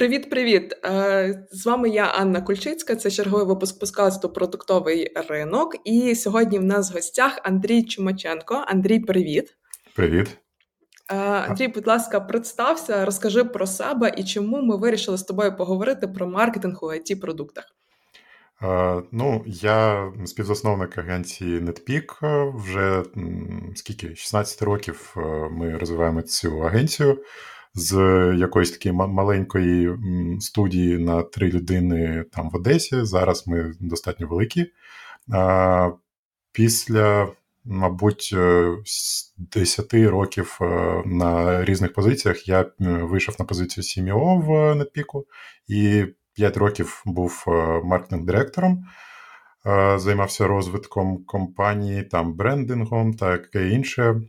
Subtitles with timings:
[0.00, 0.72] Привіт-привіт!
[0.84, 2.96] Е, з вами я Анна Кульчицька.
[2.96, 5.76] Це черговий випуск подкасту Продуктовий ринок.
[5.84, 8.64] І сьогодні в нас в гостях Андрій Чумаченко.
[8.66, 9.56] Андрій, привіт.
[9.96, 10.38] Привіт.
[11.10, 16.08] Е, Андрій, будь ласка, представся, розкажи про себе і чому ми вирішили з тобою поговорити
[16.08, 17.64] про маркетинг у it продуктах.
[18.62, 22.04] Uh, ну, я співзасновник агенції NetPeak.
[22.56, 23.02] Вже
[23.74, 25.14] скільки 16 років
[25.50, 27.18] ми розвиваємо цю агенцію
[27.74, 27.94] з
[28.38, 29.96] якоїсь такої маленької
[30.40, 33.04] студії на три людини там в Одесі.
[33.04, 34.66] Зараз ми достатньо великі.
[36.52, 37.28] Після,
[37.64, 38.34] мабуть,
[39.38, 40.64] 10 е, років е,
[41.06, 45.24] на різних позиціях я вийшов на позицію CMO в NetPeak
[45.68, 47.50] і 5 років був е,
[47.84, 48.84] маркетинг-директором.
[49.96, 54.20] Займався розвитком компанії, там брендингом та таке інше.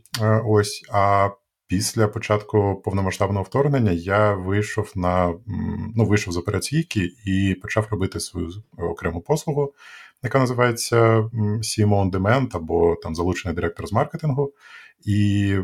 [0.44, 0.84] Ось.
[0.92, 1.30] А
[1.72, 5.34] Після початку повномасштабного вторгнення я вийшов на
[5.96, 9.74] ну, вийшов з операційки і почав робити свою окрему послугу,
[10.22, 10.96] яка називається
[11.36, 14.52] CMO on Demand або там залучений директор з маркетингу.
[15.04, 15.56] І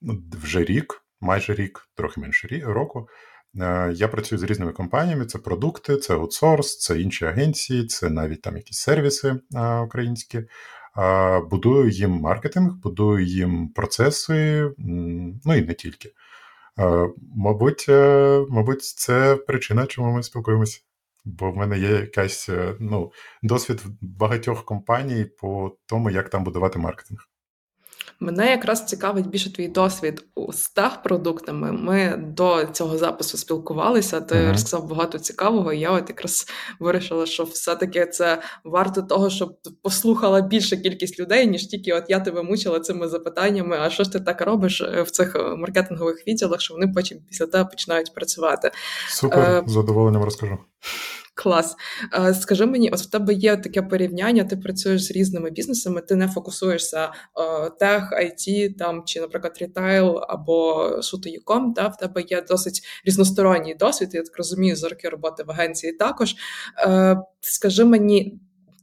[0.00, 3.08] ну, вже рік, майже рік, трохи менше року.
[3.60, 8.42] Е, я працюю з різними компаніями: це продукти, це аутсорс, це інші агенції, це навіть
[8.42, 10.42] там якісь сервіси е, українські
[11.50, 14.70] будую їм маркетинг, будую їм процеси,
[15.44, 16.12] ну і не тільки.
[17.36, 20.80] Мабуть, е, мабуть, це причина, чому ми спілкуємося.
[21.24, 26.78] Бо в мене є якась е, ну, досвід багатьох компаній по тому, як там будувати
[26.78, 27.29] маркетинг.
[28.20, 31.72] Мене якраз цікавить більше твій досвід у стах продуктами.
[31.72, 34.20] Ми до цього запису спілкувалися.
[34.20, 34.52] Ти uh-huh.
[34.52, 35.72] розказав багато цікавого.
[35.72, 36.46] і Я от якраз
[36.80, 42.20] вирішила, що все-таки це варто того, щоб послухала більша кількість людей, ніж тільки от я
[42.20, 43.76] тебе мучила цими запитаннями.
[43.80, 47.18] А що ж ти так робиш е, в цих е, маркетингових відділах, що вони потім
[47.28, 48.70] після тебе починають працювати?
[49.08, 50.58] Супер, е- з задоволенням розкажу.
[51.34, 51.76] Клас.
[52.14, 56.14] Е, скажи мені, от в тебе є таке порівняння, ти працюєш з різними бізнесами, ти
[56.14, 62.22] не фокусуєшся е, тех, IT, там чи, наприклад, рітайл або суто юком, та в тебе
[62.28, 64.10] є досить різносторонній досвід.
[64.12, 66.34] Я так розумію, за роки роботи в агенції також.
[66.78, 68.40] Е, скажи мені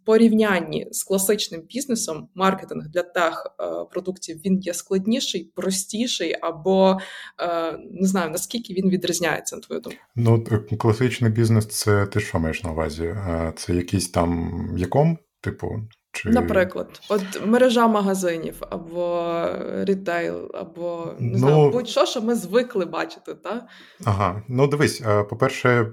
[0.07, 6.97] порівнянні з класичним бізнесом маркетинг для тех е, продуктів він є складніший, простіший, або
[7.41, 9.99] е, не знаю наскільки він відрізняється на твою думку?
[10.15, 10.43] Ну
[10.79, 13.03] класичний бізнес це ти що маєш на увазі?
[13.03, 15.67] Е, це якийсь там яком, типу.
[16.11, 16.29] Чи...
[16.29, 19.45] Наприклад, от мережа магазинів або
[19.83, 23.65] рітейл, або не ну, знаю, будь-що, що ми звикли бачити, так?
[24.05, 25.91] Ага, ну дивись, по-перше,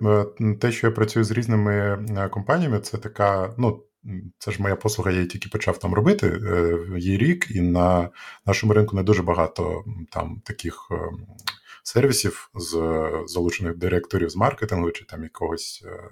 [0.60, 1.98] те, що я працюю з різними
[2.30, 3.82] компаніями, це така, ну,
[4.38, 8.10] це ж моя послуга, я її тільки почав там робити е, її рік, і на
[8.46, 10.96] нашому ринку не дуже багато там таких е,
[11.82, 12.72] сервісів з
[13.26, 16.10] залучених директорів з маркетингу чи там якогось е,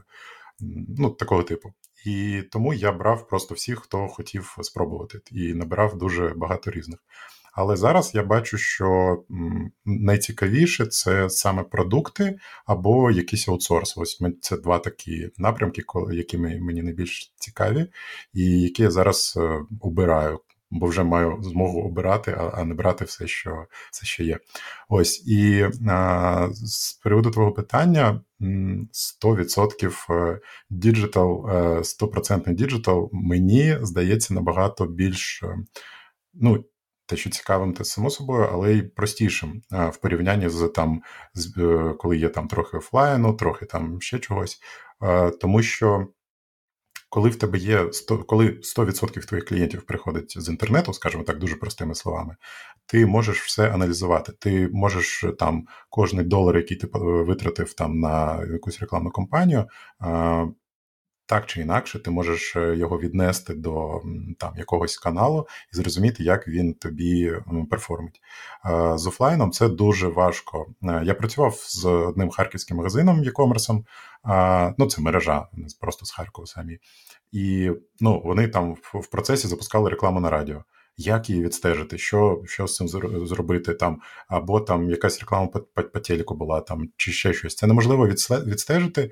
[0.99, 1.73] ну, такого типу.
[2.07, 6.99] І тому я брав просто всіх, хто хотів спробувати, і набирав дуже багато різних.
[7.53, 9.19] Але зараз я бачу, що
[9.85, 13.99] найцікавіше це саме продукти або якийсь аутсорс.
[13.99, 15.83] Ось це два такі напрямки,
[16.13, 17.87] які мені найбільш цікаві,
[18.35, 20.41] і які я зараз е, обираю.
[20.75, 24.39] Бо вже маю змогу обирати, а не брати все, що все, що є.
[24.89, 30.39] Ось і а, з приводу твого питання: 100%
[30.71, 31.47] digital,
[31.83, 35.45] 100% digital, мені здається набагато більш
[36.35, 36.65] ну,
[37.07, 41.03] те, що цікавим, те само собою, але й простішим в порівнянні з там,
[41.35, 44.61] з, е, коли є там трохи офлайну, трохи там ще чогось.
[45.41, 46.09] Тому що
[47.13, 51.57] коли в тебе є 100, коли 100% твоїх клієнтів приходить з інтернету, скажімо так, дуже
[51.57, 52.37] простими словами,
[52.87, 54.33] ти можеш все аналізувати.
[54.39, 59.67] Ти можеш там кожний долар, який ти витратив там на якусь рекламну кампанію,
[61.27, 64.03] так чи інакше, ти можеш е, його віднести до
[64.39, 67.33] там якогось каналу і зрозуміти, як він тобі
[67.71, 68.21] перформить.
[68.95, 70.67] З офлайном це дуже важко.
[70.83, 73.85] Е, я працював з одним харківським магазином e-commerce,
[74.79, 75.49] ну це мережа,
[75.81, 76.79] просто з Харкова самі.
[77.33, 77.71] І
[78.01, 80.65] ну, вони там в процесі запускали рекламу на радіо
[80.97, 82.89] як її відстежити, що що з цим
[83.27, 87.55] зробити, там, або там якась реклама по, по, по телеку була, там, чи ще щось.
[87.55, 88.09] Це неможливо
[88.47, 89.11] відстежити.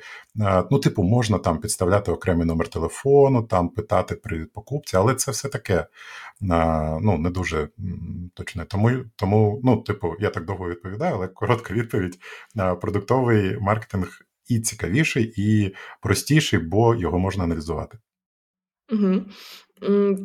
[0.70, 5.48] Ну, типу, можна там підставляти окремий номер телефону, там питати при покупці, але це все
[5.48, 5.86] таке
[6.40, 7.68] ну, не дуже
[8.34, 8.64] точне.
[8.64, 12.18] Тому, тому, ну, типу, я так довго відповідаю, але коротка відповідь:
[12.80, 14.08] продуктовий маркетинг
[14.48, 17.98] і цікавіший, і простіший, бо його можна аналізувати.
[18.92, 19.22] Угу.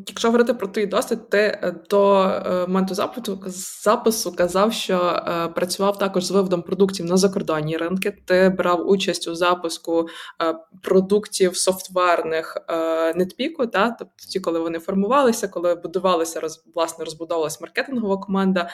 [0.08, 5.48] Якщо говорити про твій досвід, ти е, до е, моменту запиту запису казав, що е,
[5.48, 8.18] працював також з виводом продуктів на закордонні ринки.
[8.26, 10.08] Ти брав участь у запуску
[10.84, 12.58] продуктів софтверних
[13.16, 18.70] Netpeak у, та тобто ті, коли вони формувалися, коли будувалися роз, власне, розбудовувалася маркетингова команда.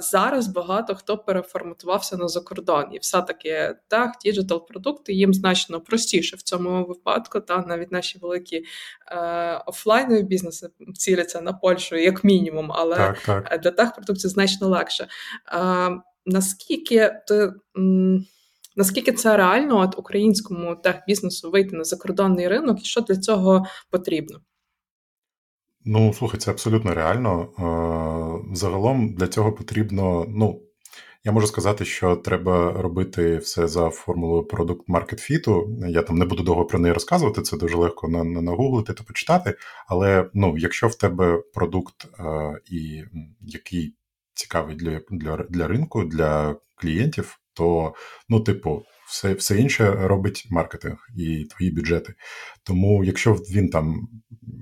[0.00, 6.36] Зараз багато хто переформатувався на закордон, і все таки так, digital продукти їм значно простіше
[6.36, 7.40] в цьому випадку.
[7.40, 8.64] Та навіть наші великі
[9.66, 13.60] офлайн офлайнові бізнеси ціляться на Польщу, як мінімум, але так, так.
[13.62, 15.06] для техпродукції значно легше.
[15.46, 15.90] А,
[16.26, 17.52] Наскільки ти.
[18.76, 24.40] Наскільки це реально от українському техбізнесу вийти на закордонний ринок, і що для цього потрібно?
[25.84, 27.48] Ну, слухай, це абсолютно реально.
[28.54, 30.62] Загалом для цього потрібно, ну,
[31.24, 35.76] я можу сказати, що треба робити все за формулою продукт маркет фіту.
[35.88, 39.54] Я там не буду довго про неї розказувати, це дуже легко на, нагуглити та почитати.
[39.88, 43.04] Але ну, якщо в тебе продукт, е, і
[43.40, 43.94] який
[44.34, 47.94] цікавий для, для, для ринку, для клієнтів, то
[48.28, 52.14] ну, типу, все все інше робить маркетинг і твої бюджети.
[52.62, 54.08] Тому, якщо він там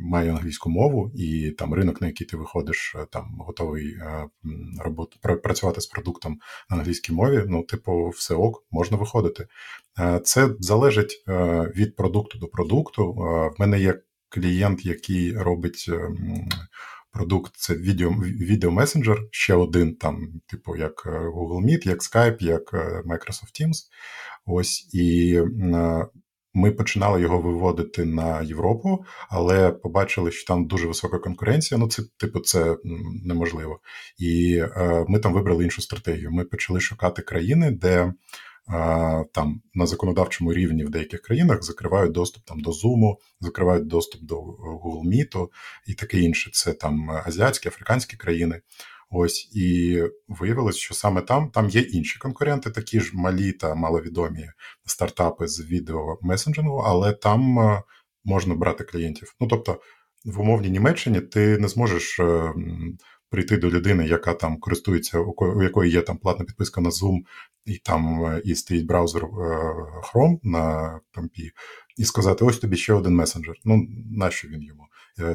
[0.01, 4.29] має англійську мову, і там ринок, на який ти виходиш, е, там готовий е,
[4.81, 6.39] робот, працювати з продуктом
[6.71, 9.47] на англійській мові, ну, типу, все ок, можна виходити.
[9.99, 11.25] Е, це залежить
[11.77, 13.13] від продукту до продукту.
[13.13, 15.91] В мене є клієнт, який робить.
[17.13, 22.73] Продукт це відео відеомесенджер, ще один, там, типу, як Google Meet, як Skype, як
[23.07, 23.77] Microsoft Teams.
[24.47, 25.39] Ось і
[26.55, 31.79] ми починали його виводити на Європу, але побачили, що там дуже висока конкуренція.
[31.79, 32.77] Ну, це типу, це
[33.25, 33.81] неможливо.
[34.19, 36.31] І е, ми там вибрали іншу стратегію.
[36.31, 38.15] Ми почали шукати країни, де е,
[39.33, 44.41] там на законодавчому рівні в деяких країнах закривають доступ там до Zoom, закривають доступ до
[44.41, 45.49] Google Meet
[45.87, 46.51] і таке інше.
[46.53, 48.61] Це там азіатські, африканські країни.
[49.11, 54.51] Ось і виявилось, що саме там там є інші конкуренти, такі ж малі та маловідомі
[54.87, 57.83] стартапи з відеомесенджингу, але там е,
[58.25, 59.35] можна брати клієнтів.
[59.41, 59.81] Ну тобто,
[60.25, 62.53] в умовній Німеччині ти не зможеш е,
[63.31, 67.19] прийти до людини, яка там користується, у якої є там платна підписка на Zoom,
[67.65, 69.25] і там е, і стоїть браузер
[70.03, 71.51] Chrome на компі,
[71.97, 73.55] і сказати: ось тобі ще один месенджер.
[73.65, 74.85] Ну нащо він йому?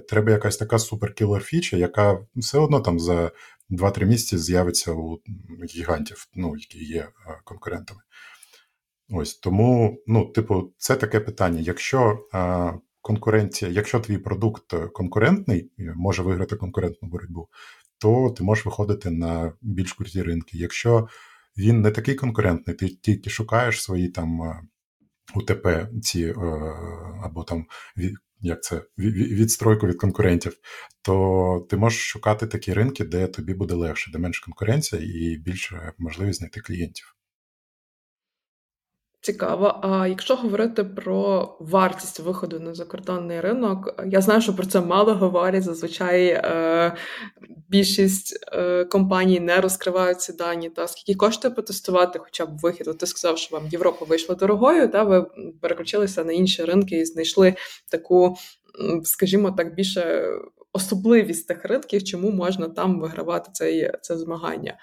[0.10, 3.31] Треба якась така суперкілер фіча, яка все одно там за
[3.69, 5.19] 2-3 місяці з'явиться у
[5.75, 7.10] гігантів, ну, які є е,
[7.44, 8.00] конкурентами.
[9.10, 11.60] Ось тому, ну, типу, це таке питання.
[11.60, 17.48] Якщо е, конкуренція, якщо твій продукт конкурентний, може виграти конкурентну боротьбу,
[18.03, 20.57] то ти можеш виходити на більш круті ринки.
[20.57, 21.07] Якщо
[21.57, 24.61] він не такий конкурентний, ти тільки шукаєш свої там е,
[25.35, 26.33] УТП, ці
[27.23, 27.65] або там
[28.39, 30.57] як це відстройку від конкурентів,
[31.01, 35.94] то ти можеш шукати такі ринки, де тобі буде легше, де менше конкуренція і більше
[35.97, 37.15] можливість знайти клієнтів.
[39.23, 39.79] Цікаво.
[39.81, 45.13] А якщо говорити про вартість виходу на закордонний ринок, я знаю, що про це мало
[45.13, 45.63] говорять.
[45.63, 46.95] Зазвичай е,
[47.69, 50.69] більшість е, компаній не розкривають ці дані.
[50.69, 52.87] Та скільки коштує потестувати, хоча б вихід?
[52.87, 55.25] От Ти сказав, що вам Європа вийшла дорогою, та ви
[55.61, 57.55] переключилися на інші ринки і знайшли
[57.91, 58.37] таку,
[59.03, 60.27] скажімо так, більше
[60.73, 64.77] особливість тих ринків, чому можна там вигравати цей це змагання.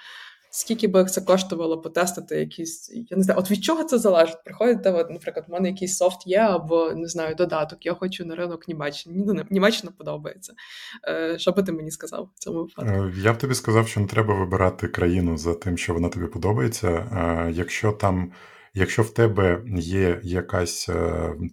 [0.53, 4.45] Скільки би це коштувало потестити якісь, я не знаю, от від чого це залежить?
[4.45, 7.87] Приходите, от, наприклад, в мене якийсь софт є, або не знаю, додаток.
[7.87, 9.25] Я хочу на ринок Німеччини.
[9.27, 10.53] Мені Німеччина подобається.
[11.09, 12.93] Е, Що би ти мені сказав в цьому випадку?
[12.93, 16.27] Е, я б тобі сказав, що не треба вибирати країну за тим, що вона тобі
[16.27, 16.89] подобається.
[16.89, 18.33] Е, якщо там.
[18.75, 20.89] Якщо в тебе є якась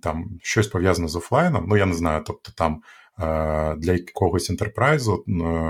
[0.02, 2.82] там щось пов'язане з офлайном, ну я не знаю, тобто там
[3.78, 5.24] для якогось інтерпрайзу,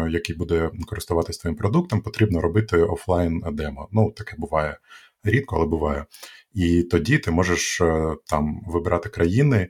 [0.09, 3.87] який буде користуватись твоїм продуктом, потрібно робити офлайн демо.
[3.91, 4.77] Ну, таке буває
[5.23, 6.05] рідко, але буває.
[6.53, 9.69] І тоді ти можеш е, там вибирати країни, е,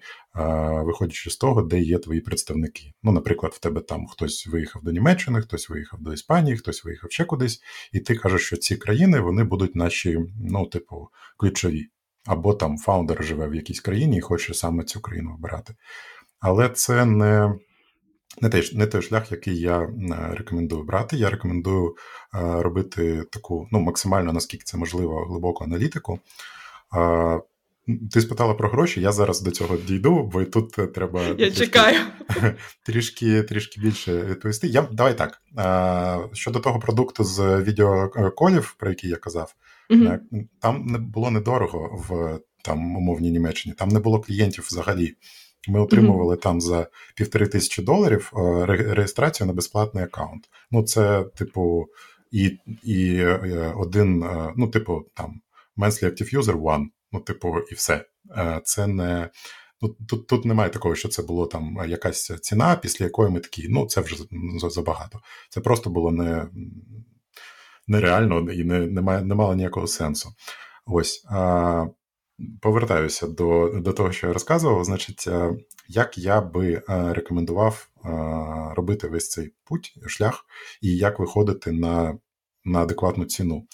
[0.86, 2.94] виходячи з того, де є твої представники.
[3.04, 7.12] Ну, наприклад, в тебе там хтось виїхав до Німеччини, хтось виїхав до Іспанії, хтось виїхав
[7.12, 7.62] ще кудись,
[7.94, 11.88] і ти кажеш, що ці країни вони будуть наші, ну, типу, ключові.
[12.26, 15.76] Або там фаундер живе в якійсь країні і хоче саме цю країну обирати.
[16.40, 17.56] Але це не
[18.42, 19.90] не той не той шлях, який я е,
[20.32, 21.18] рекомендую брати.
[21.18, 21.96] Я рекомендую
[22.36, 26.20] е, робити таку ну, максимально, наскільки це можливо, глибоку аналітику.
[28.12, 32.00] Ти спитала про гроші, я зараз до цього дійду, бо тут треба я трішки, чекаю.
[32.84, 34.68] трішки трішки більше відповісти.
[34.68, 35.42] Я, Давай так.
[36.34, 39.56] Щодо того продукту з відеоколів, про який я казав,
[39.90, 40.20] угу.
[40.62, 45.16] там не було недорого в там умовній Німеччині, там не було клієнтів взагалі.
[45.68, 46.42] Ми отримували mm-hmm.
[46.42, 50.50] там за півтори тисячі доларів е, реєстрацію на безплатний аккаунт.
[50.72, 51.88] Ну, це, типу,
[52.32, 55.42] і і е, один, е, ну, типу, там
[55.78, 58.06] Monthly Active User One, ну, типу, і все.
[58.64, 59.30] Це не.
[59.82, 63.68] Ну, Тут тут немає такого, що це було там якась ціна, після якої ми такі,
[63.70, 64.16] ну це вже
[64.70, 65.20] забагато.
[65.50, 66.48] Це просто було не,
[67.88, 70.30] нереально і не не, має, не мало ніякого сенсу.
[70.86, 71.26] Ось.
[71.30, 71.86] А,
[72.62, 74.84] Повертаюся до до того, що я розказував.
[74.84, 75.28] Значить,
[75.88, 77.90] як я би рекомендував
[78.76, 80.46] робити весь цей путь, шлях,
[80.82, 82.18] і як виходити на,
[82.66, 83.68] на адекватну ціну.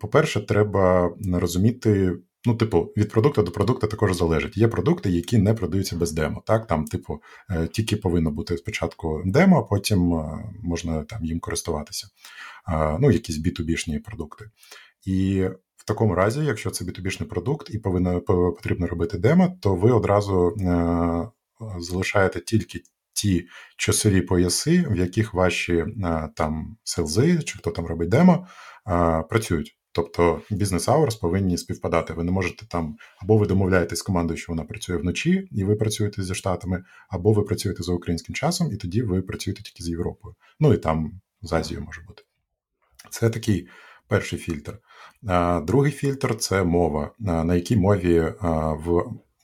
[0.00, 2.16] По-перше, треба розуміти.
[2.44, 4.56] Ну, типу, від продукту до продукту також залежить.
[4.56, 6.42] Є продукти, які не продаються без демо.
[6.46, 11.40] Так, там, типу, е, тільки повинно бути спочатку демо, а потім е, можна там їм
[11.40, 12.08] користуватися.
[13.00, 14.50] Ну, якісь B2B-шні продукти.
[15.06, 15.48] І
[15.90, 21.28] такому разі, якщо це B2B-шний продукт і повинно потрібно робити демо, то ви одразу е,
[21.78, 22.82] залишаєте тільки
[23.12, 25.84] ті часові пояси, в яких ваші
[26.36, 28.46] там селзи чи хто там робить демо,
[29.28, 29.76] працюють.
[29.92, 32.12] Тобто бізнес hours повинні співпадати.
[32.12, 35.76] Ви не можете там, або ви домовляєтесь з командою, що вона працює вночі, і ви
[35.76, 39.88] працюєте зі штатами, або ви працюєте за українським часом, і тоді ви працюєте тільки з
[39.88, 40.34] Європою.
[40.60, 42.22] Ну і там з Азією може бути.
[43.10, 43.68] Це такий
[44.08, 44.78] перший фільтр.
[45.62, 48.32] Другий фільтр це мова, на якій мові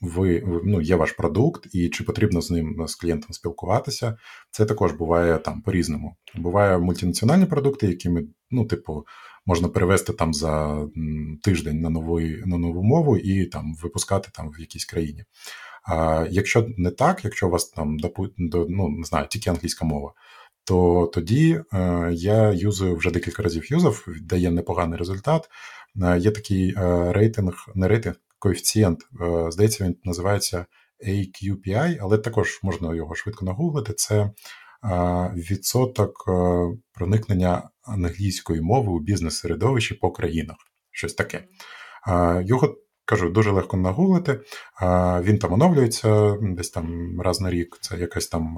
[0.01, 4.17] ви ну, є ваш продукт, і чи потрібно з ним з клієнтом спілкуватися,
[4.51, 6.15] це також буває там по-різному.
[6.35, 9.05] Буває мультинаціональні продукти, якими, ну, типу,
[9.45, 10.85] можна перевести там за
[11.43, 15.23] тиждень на нову, на нову мову і там випускати там в якійсь країні.
[15.83, 17.97] А якщо не так, якщо у вас там
[18.67, 20.13] ну, не знаю, тільки англійська мова,
[20.67, 25.49] то тоді е, я юзую вже декілька разів юзав, дає непоганий результат.
[26.03, 28.99] Е, є такий е, рейтинг, не рейтинг, коефіцієнт.
[29.49, 30.65] Здається, він називається
[31.07, 33.93] AQPI, але також можна його швидко нагуглити.
[33.93, 34.31] Це
[35.33, 36.25] відсоток
[36.93, 40.57] проникнення англійської мови у бізнес-середовищі по країнах.
[40.91, 41.43] Щось таке.
[42.41, 44.39] Його кажу, дуже легко нагуглити.
[45.21, 47.77] Він там оновлюється десь там раз на рік.
[47.81, 48.57] Це якась там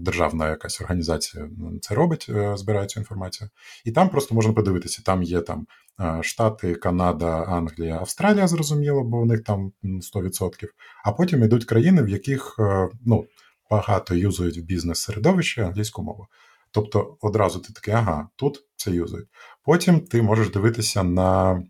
[0.00, 1.48] державна якась організація
[1.80, 3.50] це робить, е, збирає цю інформацію.
[3.84, 5.66] І там просто можна подивитися, там є там
[6.22, 10.68] Штати, Канада, Англія, Австралія, зрозуміло, бо в них там 100%.
[11.04, 13.26] А потім йдуть країни, в яких е, ну,
[13.70, 16.26] багато юзують в бізнес-середовищі англійську мову.
[16.70, 19.28] Тобто одразу ти такий, ага, тут це юзують.
[19.62, 21.62] Потім ти можеш дивитися на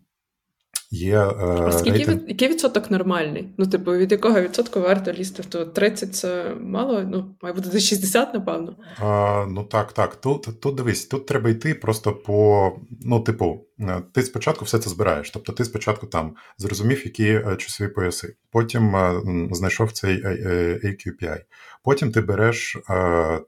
[0.89, 2.21] Є, е, скільки рейтинг...
[2.27, 3.53] який відсоток нормальний?
[3.57, 5.43] Ну, типу, від якого відсотку варто лізти?
[5.49, 8.75] То 30 це мало, ну, має бути до 60, напевно.
[8.99, 10.15] А, Ну так, так.
[10.15, 12.71] Тут тут дивись, тут треба йти просто по.
[13.01, 13.66] Ну, типу, е,
[14.11, 15.31] ти спочатку все це збираєш.
[15.31, 18.35] Тобто, ти спочатку там зрозумів, які е, часові пояси.
[18.51, 20.23] Потім е, знайшов цей
[20.85, 21.41] AQPI.
[21.83, 22.77] Потім ти береш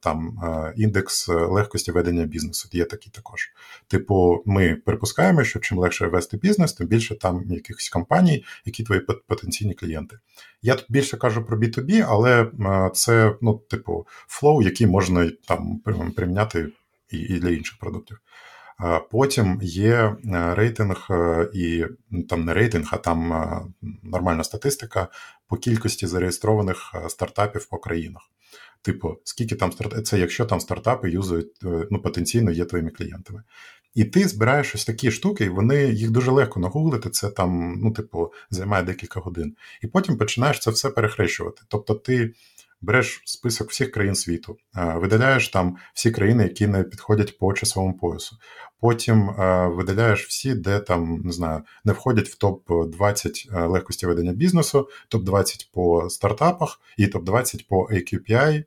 [0.01, 0.39] там
[0.75, 2.69] індекс легкості ведення бізнесу.
[2.71, 3.51] Є такий також.
[3.87, 9.01] Типу, ми припускаємо, що чим легше вести бізнес, тим більше там якихось компаній, які твої
[9.01, 10.17] потенційні клієнти.
[10.61, 12.51] Я тут більше кажу про B2B, але
[12.93, 15.81] це, ну, типу, flow, який можна там
[16.15, 16.71] приміняти
[17.09, 18.19] і для інших продуктів.
[19.11, 20.15] Потім є
[20.55, 21.07] рейтинг,
[21.53, 23.33] і ну, там не рейтинг, а там
[24.03, 25.07] нормальна статистика
[25.47, 28.21] по кількості зареєстрованих стартапів по країнах.
[28.81, 33.43] Типу, скільки там стартапів, це якщо там стартапи юзують, е, ну потенційно є твоїми клієнтами.
[33.95, 37.09] І ти збираєш ось такі штуки, і вони їх дуже легко нагуглити.
[37.09, 39.55] Це там, ну, типу, займає декілька годин.
[39.81, 41.61] І потім починаєш це все перехрещувати.
[41.67, 42.33] Тобто, ти
[42.81, 44.57] береш список всіх країн світу,
[44.95, 48.37] видаляєш там всі країни, які не підходять по часовому поясу.
[48.81, 49.35] Потім
[49.75, 55.23] видаляєш всі, де там не знаю, не входять в топ 20 легкості ведення бізнесу, топ
[55.23, 58.63] 20 по стартапах і топ 20 по AQPI,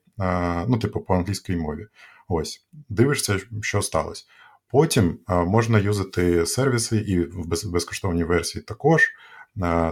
[0.69, 1.87] ну, типу, по англійській мові.
[2.29, 4.25] Ось дивишся, що сталося.
[4.71, 9.09] Потім можна юзати сервіси і в безкоштовній версії також.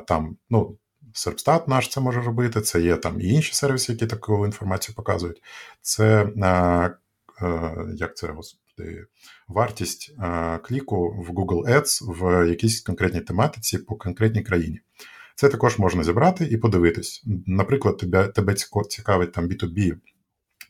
[0.06, 0.78] Там, ну,
[1.14, 5.42] Серпстат наш це може робити, це є там і інші сервіси, які таку інформацію показують.
[5.82, 6.28] Це
[7.96, 9.06] як це господи,
[9.48, 10.14] вартість
[10.62, 14.80] кліку в Google Ads в якійсь конкретній тематиці по конкретній країні.
[15.34, 17.22] Це також можна зібрати і подивитись.
[17.46, 18.54] Наприклад, тебе тебе
[18.88, 19.92] цікавить там B2B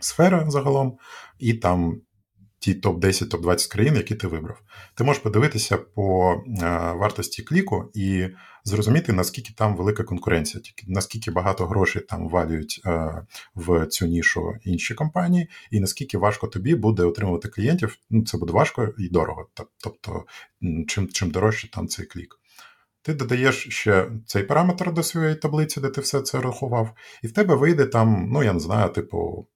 [0.00, 0.98] сфера загалом,
[1.38, 2.00] і там
[2.60, 4.62] ті топ-10, топ-20 країн, які ти вибрав.
[4.94, 6.34] Ти можеш подивитися по
[6.94, 8.28] вартості кліку і
[8.64, 12.82] зрозуміти, наскільки там велика конкуренція, наскільки багато грошей там валюють
[13.54, 17.96] в цю нішу інші компанії, і наскільки важко тобі буде отримувати клієнтів.
[18.10, 19.48] Ну, це буде важко і дорого.
[19.84, 20.24] Тобто,
[20.88, 22.36] чим чим дорожче там цей клік.
[23.02, 26.90] Ти додаєш ще цей параметр до своєї таблиці, де ти все це рахував,
[27.22, 29.48] і в тебе вийде там, ну я не знаю, типу,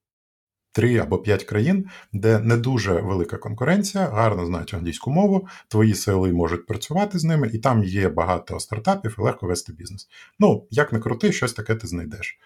[0.74, 6.32] три або п'ять країн, де не дуже велика конкуренція, гарно знають англійську мову, твої сили
[6.32, 10.08] можуть працювати з ними, і там є багато стартапів і легко вести бізнес.
[10.38, 12.38] Ну, як не крути, щось таке ти знайдеш.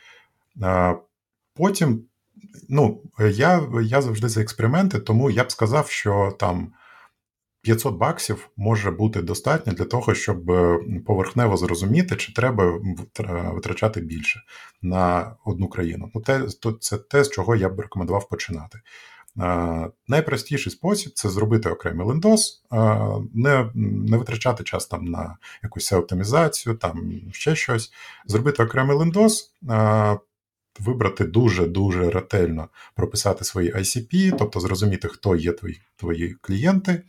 [1.55, 2.05] Потім,
[2.69, 6.73] ну, я, я завжди за експерименти, тому я б сказав, що там.
[7.69, 12.81] 500 баксів може бути достатньо для того, щоб е, поверхнево зрозуміти, чи треба
[13.55, 14.43] витрачати більше
[14.83, 16.11] на одну країну.
[16.15, 16.43] Ну, те,
[16.81, 18.81] це те, з чого я б рекомендував починати.
[20.09, 22.63] Найпростіший спосіб це зробити окремий лендос,
[23.35, 27.93] не не витрачати час там на якусь оптимізацію, там ще щось.
[28.27, 29.53] Зробити окремий лендос,
[30.81, 37.03] вибрати дуже-дуже ретельно прописати свої ICP, тобто зрозуміти, хто є твої твої клієнти,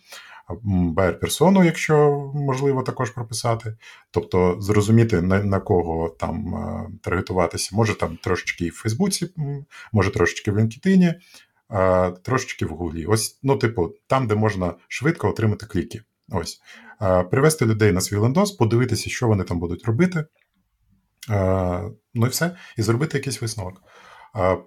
[0.64, 3.78] байер персону, якщо можливо також прописати,
[4.12, 9.34] тобто зрозуміти на на кого там е, таргетуватися, може там трошечки і в Фейсбуці,
[9.92, 11.14] може трошечки в LinkedIn,
[12.22, 13.06] трошечки в Гуглі.
[13.06, 16.02] Ось, ну, типу, там, де можна швидко отримати кліки.
[16.32, 16.62] Ось.
[17.32, 20.26] Привести людей на свій лендос, подивитися, що вони там будуть робити.
[22.14, 23.84] Ну і все, і зробити якийсь висновок.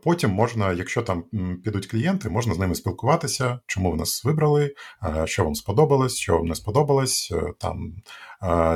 [0.03, 1.25] Потім можна, якщо там
[1.65, 4.75] підуть клієнти, можна з ними спілкуватися, чому ви нас вибрали,
[5.25, 7.33] що вам сподобалось, що вам не сподобалось.
[7.33, 7.95] Е, там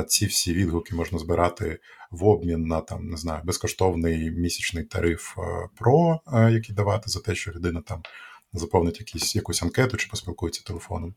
[0.07, 1.79] ці всі відгуки можна збирати
[2.11, 7.19] в обмін на там не знаю безкоштовний місячний тариф е, про е, який давати за
[7.19, 8.03] те, що людина там
[8.53, 11.15] заповнить якісь, якусь анкету чи поспілкується телефоном.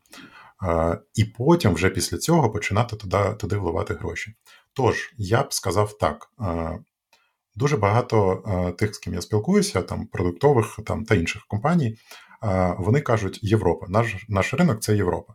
[1.15, 4.33] І потім, вже після цього, починати туди туди вливати гроші.
[4.73, 6.29] Тож, я б сказав так:
[7.61, 11.97] Дуже багато е, тих, з ким я спілкуюся, там продуктових там та інших компаній,
[12.43, 15.33] е, вони кажуть, Європа, наш наш ринок це Європа,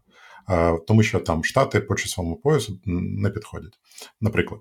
[0.50, 3.72] е, тому що там штати по часовому поясу не підходять.
[4.20, 4.60] Наприклад,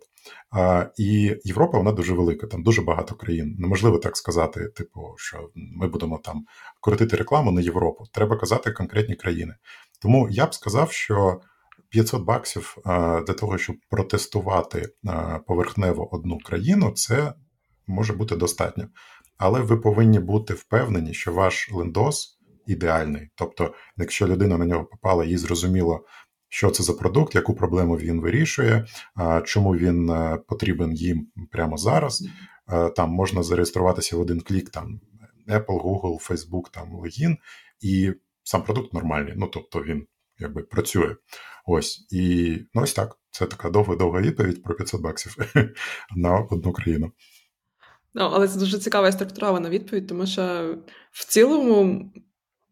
[0.98, 3.56] і Європа вона дуже велика, там дуже багато країн.
[3.60, 6.46] Неможливо так сказати, типу, що ми будемо там
[6.82, 8.04] крутити рекламу на Європу.
[8.12, 9.56] Треба казати конкретні країни.
[10.02, 11.42] Тому я б сказав, що
[11.90, 14.90] 500 баксів для того, щоб протестувати
[15.48, 17.34] поверхнево одну країну, це
[17.88, 18.88] може бути достатньо.
[19.38, 23.30] Але ви повинні бути впевнені, що ваш лендос ідеальний.
[23.36, 26.06] Тобто, якщо людина на нього попала, їй зрозуміло,
[26.50, 28.86] що це за продукт, яку проблему він вирішує,
[29.46, 32.28] чому він е, потрібен їм прямо зараз.
[32.72, 35.00] Е, там можна зареєструватися в один клік, там
[35.48, 37.38] Apple, Google, Facebook, там логін,
[37.82, 39.34] і сам продукт нормальний.
[39.36, 40.08] Ну тобто він
[40.40, 41.16] якби працює.
[41.66, 43.18] Ось і ну ось так.
[43.32, 45.38] Це така довга-довга відповідь про 500 баксів
[46.16, 47.12] на одну країну.
[48.16, 50.76] Ну, але це дуже цікава і структурована відповідь, тому що
[51.12, 52.12] в цілому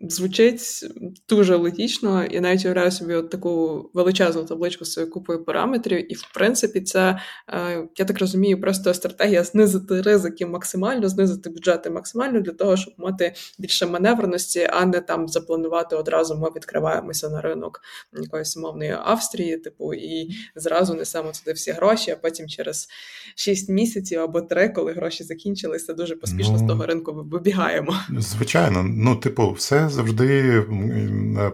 [0.09, 0.85] звучить
[1.29, 2.25] дуже логічно.
[2.31, 7.19] Я навіть уявляю собі от таку величезну табличку з купою параметрів, і в принципі, це
[7.49, 12.93] е, я так розумію, просто стратегія знизити ризики максимально, знизити бюджети максимально для того, щоб
[12.97, 16.35] мати більше маневреності, а не там запланувати одразу.
[16.35, 17.81] Ми відкриваємося на ринок
[18.13, 22.87] якоїсь умовної Австрії, типу, і зразу несемо туди всі гроші, а потім через
[23.35, 27.95] 6 місяців або 3, коли гроші закінчилися, дуже поспішно ну, з того ринку вибігаємо.
[28.17, 30.61] Звичайно, ну типу, все завжди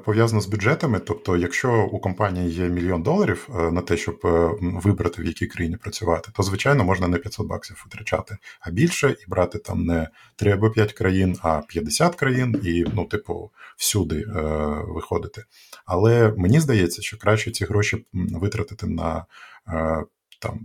[0.06, 0.99] пов'язано з бюджетами.
[0.99, 5.47] Тобто, якщо у компанії є мільйон доларів е, на те, щоб е, вибрати в якій
[5.47, 10.08] країні працювати, то звичайно можна не 500 баксів витрачати, а більше і брати там не
[10.36, 14.41] 3 або 5 країн, а 50 країн, і ну, типу, всюди е,
[14.88, 15.43] виходити.
[15.86, 19.25] Але мені здається, що краще ці гроші витратити на.
[19.67, 20.04] Е,
[20.41, 20.60] там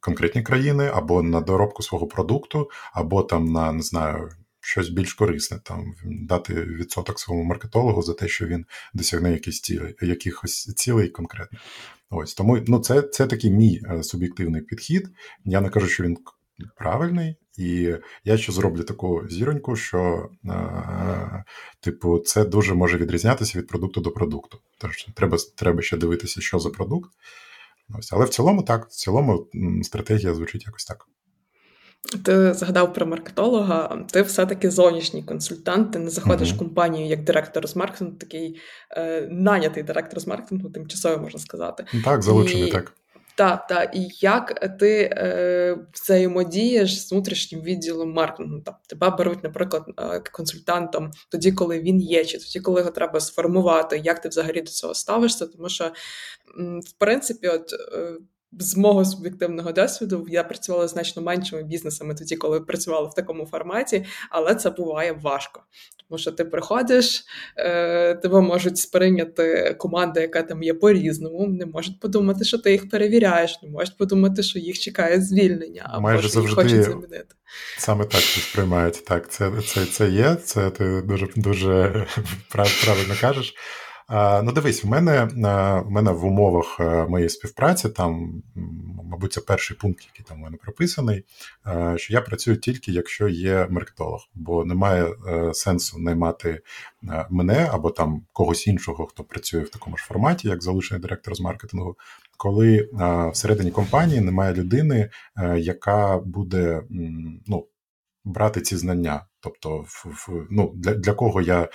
[0.00, 4.30] конкретні країни, або на доробку свого продукту, або там на не знаю
[4.66, 9.94] щось більш корисне, там дати відсоток своєму маркетологу за те, що він досягне якісь цілей,
[10.00, 11.60] якихось цілей конкретних.
[12.10, 15.08] Ось тому ну, це це такий мій е, суб'єктивний підхід.
[15.44, 16.16] Я не кажу, що він
[16.76, 21.44] правильний, і я ще зроблю таку зіроньку, що е,
[21.80, 24.58] типу, це дуже може відрізнятися від продукту до продукту.
[24.78, 27.10] Тож треба треба ще дивитися, що за продукт.
[27.98, 29.48] Ось, Але в цілому так, в цілому
[29.82, 31.08] стратегія звучить якось так.
[32.24, 36.54] Ти згадав про маркетолога, ти все-таки зовнішній консультант, ти не заходиш uh-huh.
[36.54, 41.86] в компанію як директор з маркетингу, такий е, нанятий директор з маркетингу, тимчасово можна сказати.
[42.04, 42.72] Так, залучений, І...
[42.72, 42.92] так.
[43.36, 43.96] Так, так.
[43.96, 48.60] І як ти е, взаємодієш з внутрішнім відділом маркетингу?
[48.60, 53.20] Там тебе беруть, наприклад, е, консультантом тоді, коли він є, чи тоді, коли його треба
[53.20, 55.46] сформувати, як ти взагалі до цього ставишся?
[55.46, 55.90] Тому що,
[56.86, 57.70] в принципі, от.
[58.58, 64.04] З мого суб'єктивного досвіду я працювала значно меншими бізнесами тоді, коли працювала в такому форматі,
[64.30, 65.62] але це буває важко.
[66.08, 67.24] Тому що ти приходиш,
[67.56, 72.90] е, тебе можуть сприйняти команда, яка там є по-різному, не можуть подумати, що ти їх
[72.90, 77.34] перевіряєш, не можуть подумати, що їх чекає звільнення, або Майже що їх хочуть замінити.
[77.78, 79.04] Саме так сприймають.
[79.04, 82.06] Так, це це, це є, це ти дуже дуже
[82.84, 83.54] правильно кажеш.
[84.08, 85.24] Ну, дивись, в мене
[85.84, 88.42] в мене в умовах е, моєї співпраці, там,
[89.04, 91.24] мабуть, це перший пункт, який там у мене прописаний,
[91.66, 96.60] е, що я працюю тільки якщо є маркетолог, бо немає е, сенсу наймати
[97.30, 101.40] мене або там когось іншого, хто працює в такому ж форматі, як залучений директор з
[101.40, 101.96] маркетингу,
[102.36, 102.88] коли
[103.32, 105.10] всередині компанії немає людини,
[105.56, 106.82] яка буде
[107.46, 107.66] ну,
[108.26, 109.26] брати ці знання.
[109.40, 111.68] Тобто, в, ну, для для кого я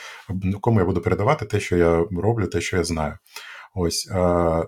[0.62, 3.18] кому я буду передавати те, що я роблю, те, що я знаю.
[3.76, 4.68] Ось е,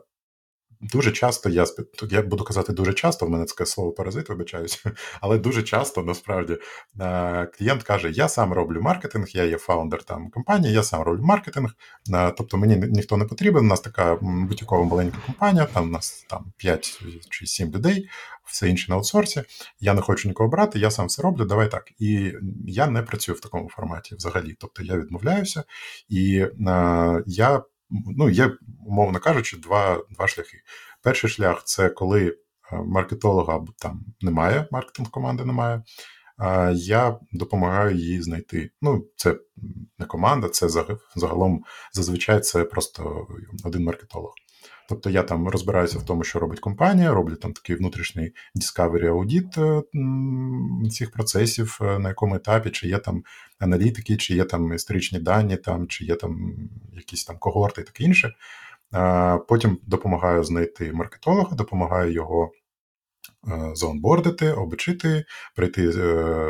[0.91, 1.65] Дуже часто я
[2.09, 4.83] я буду казати дуже часто, в мене таке слово паразит, вибачаюсь,
[5.21, 6.57] але дуже часто насправді
[7.01, 11.23] е, клієнт каже: Я сам роблю маркетинг, я є фаундер там компанії, я сам роблю
[11.23, 11.75] маркетинг.
[12.13, 13.65] Е, тобто мені ніхто не потрібен.
[13.65, 18.09] У нас така бутікова маленька компанія, там у нас там 5 чи 7 людей,
[18.45, 19.43] все інше на аутсорсі.
[19.79, 21.45] Я не хочу нікого брати, я сам все роблю.
[21.45, 21.91] Давай так.
[21.99, 22.33] І
[22.67, 24.55] я не працюю в такому форматі взагалі.
[24.59, 25.63] Тобто я відмовляюся,
[26.09, 27.63] і е, я
[28.17, 30.57] ну, є, умовно кажучи, два два шляхи.
[31.01, 32.35] Перший шлях це коли е,
[32.85, 35.83] маркетолога там немає, маркетинг команди немає.
[36.73, 38.71] Я допомагаю їй знайти.
[38.81, 39.39] Ну, це
[39.97, 40.69] не команда, це
[41.15, 43.27] загалом зазвичай це просто
[43.63, 44.33] один маркетолог.
[44.93, 49.57] Тобто я там розбираюся в тому, що робить компанія, роблю там такий внутрішній discovery аудіт
[49.57, 49.81] е,
[50.89, 53.23] цих процесів, е, на якому етапі, чи є там
[53.59, 56.55] аналітики, чи є там історичні дані, там, чи є там
[56.93, 58.33] якісь там когорти і таке інше.
[59.47, 62.51] Потім допомагаю знайти маркетолога, допомагаю його.
[63.47, 65.25] Е, заонбордити, обучити,
[65.55, 65.87] пройти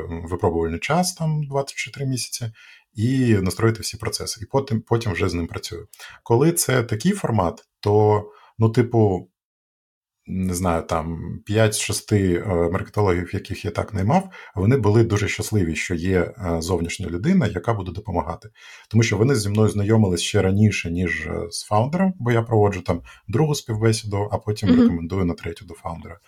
[0.10, 2.52] випробувальний час там 24 місяці,
[2.94, 4.40] і настроїти всі процеси.
[4.44, 5.88] І потім потім вже з ним працюю.
[6.24, 8.26] Коли це такий формат, то,
[8.60, 9.30] ну, типу,
[10.28, 15.96] не знаю, там 5-6 е, маркетологів, яких я так наймав, вони були дуже щасливі, що
[15.96, 18.50] є е, зовнішня людина, яка буде допомагати.
[18.90, 22.82] Тому що вони зі мною знайомились ще раніше, ніж е, з фаундером, бо я проводжу
[22.82, 24.82] там другу співбесіду, а потім mm-hmm.
[24.82, 26.20] рекомендую на третю до фаундера.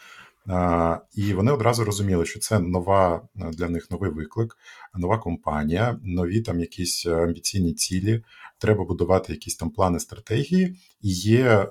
[1.16, 4.58] І вони одразу розуміли, що це нова для них новий виклик,
[4.96, 8.24] нова компанія, нові там якісь амбіційні цілі.
[8.60, 10.76] Треба будувати якісь там плани стратегії.
[11.02, 11.70] І є е,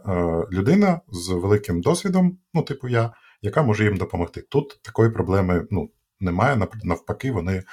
[0.52, 4.42] людина з великим досвідом, ну, типу я, яка може їм допомогти.
[4.48, 7.64] Тут такої проблеми ну, немає, навпаки, вони е,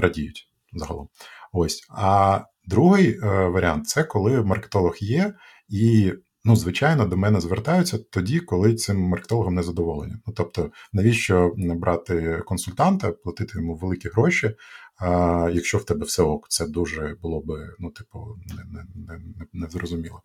[0.00, 1.08] радіють загалом.
[1.52, 1.86] Ось.
[1.88, 5.34] А другий е, варіант це коли маркетолог є,
[5.68, 6.12] і
[6.44, 10.14] Ну, звичайно, до мене звертаються тоді, коли цим маркетологом не задоволені.
[10.26, 14.54] Ну тобто, навіщо брати консультанта, платити йому великі гроші,
[14.98, 19.46] а, якщо в тебе все ок, це дуже було би, ну, типу, не не, не,
[19.52, 20.22] не зрозуміло.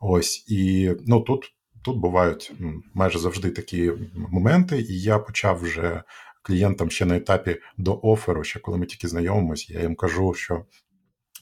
[0.00, 1.52] Ось і ну тут
[1.82, 2.52] тут бувають
[2.94, 6.02] майже завжди такі моменти, і я почав вже
[6.42, 10.64] клієнтам ще на етапі до оферу, ще коли ми тільки знайомимося, я їм кажу, що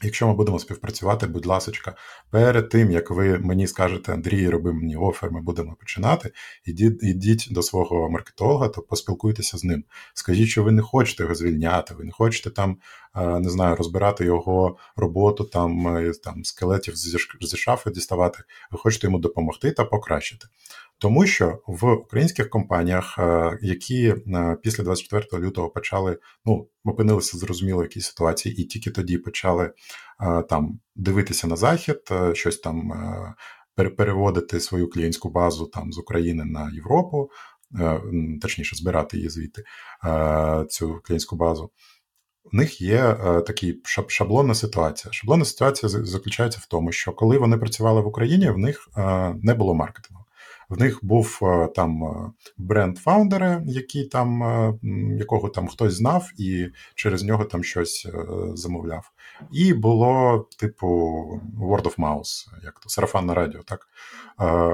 [0.02, 1.96] Якщо ми будемо співпрацювати, будь ласка,
[2.30, 6.32] перед тим як ви мені скажете, Андрій, роби мені офер, ми будемо починати.
[6.64, 9.84] Ідіть, ідіть до свого маркетолога, то поспілкуйтеся з ним.
[10.14, 12.78] Скажіть, що ви не хочете його звільняти, ви не хочете там,
[13.14, 18.38] не знаю, розбирати його роботу, там е, там скелетів зі шафи діставати.
[18.70, 20.46] Ви хочете йому допомогти та покращити.
[20.98, 27.80] Тому що в українських компаніях, е, які е, після 24 лютого почали, ну опинилися зрозуміло
[27.80, 32.00] в якійсь ситуації, і тільки тоді почали е, там дивитися на захід,
[32.32, 32.92] щось там
[33.96, 37.30] переводити свою клієнтську базу там з України на Європу,
[38.40, 39.64] точніше, збирати її звідти
[40.68, 41.70] цю клієнтську базу.
[42.52, 45.12] У них є такий шаблонна ситуація.
[45.12, 48.88] Шаблонна ситуація заключається в тому, що коли вони працювали в Україні, в них
[49.42, 50.23] не було маркетингу.
[50.74, 54.74] В них був е, там е, бренд фаундера, який там, е,
[55.18, 58.08] якого там хтось знав, і через нього там щось
[58.54, 59.10] замовляв.
[59.52, 60.86] І було, типу,
[61.60, 63.88] word of mouth, як то сарафанне радіо, так?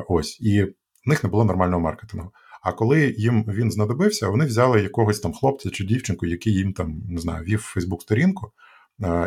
[0.09, 0.41] Ось.
[0.41, 0.75] І в
[1.07, 2.31] них не було нормального маркетингу.
[2.63, 7.03] А коли їм він знадобився, вони взяли якогось там хлопця чи дівчинку, який їм там
[7.09, 8.53] не знаю, вів Фейсбук-сторінку,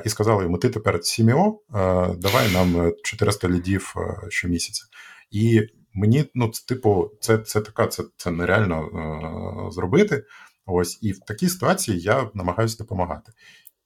[0.05, 1.53] і сказали йому: ти тепер CMO,
[2.17, 3.95] давай нам 400 лідів
[4.29, 4.83] щомісяця.
[5.31, 5.61] І
[5.93, 10.23] Мені, ну, це типу, це це така, це це нереально е, зробити.
[10.65, 13.31] Ось і в такій ситуації я намагаюся допомагати.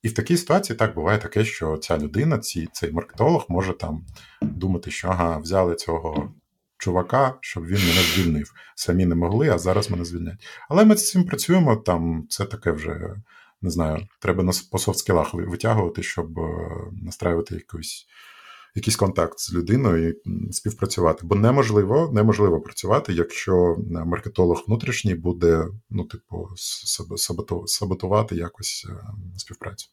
[0.04, 4.06] І в такій ситуації так буває таке, що ця людина, ці, цей маркетолог, може там
[4.42, 6.34] думати, що ага, взяли цього
[6.78, 8.54] чувака, щоб він мене звільнив.
[8.76, 10.48] Самі не могли, а зараз мене звільнять.
[10.70, 11.76] Але ми з цим працюємо.
[11.76, 13.16] Там це таке вже
[13.62, 14.08] не знаю.
[14.20, 18.08] Треба нас по софт-скілах витягувати, щоб е, настраювати якусь.
[18.78, 26.04] Якийсь контакт з людиною і співпрацювати, бо неможливо неможливо працювати, якщо маркетолог внутрішній буде, ну,
[26.04, 26.50] типу,
[27.68, 28.94] саботувати якось е,
[29.38, 29.88] співпрацю.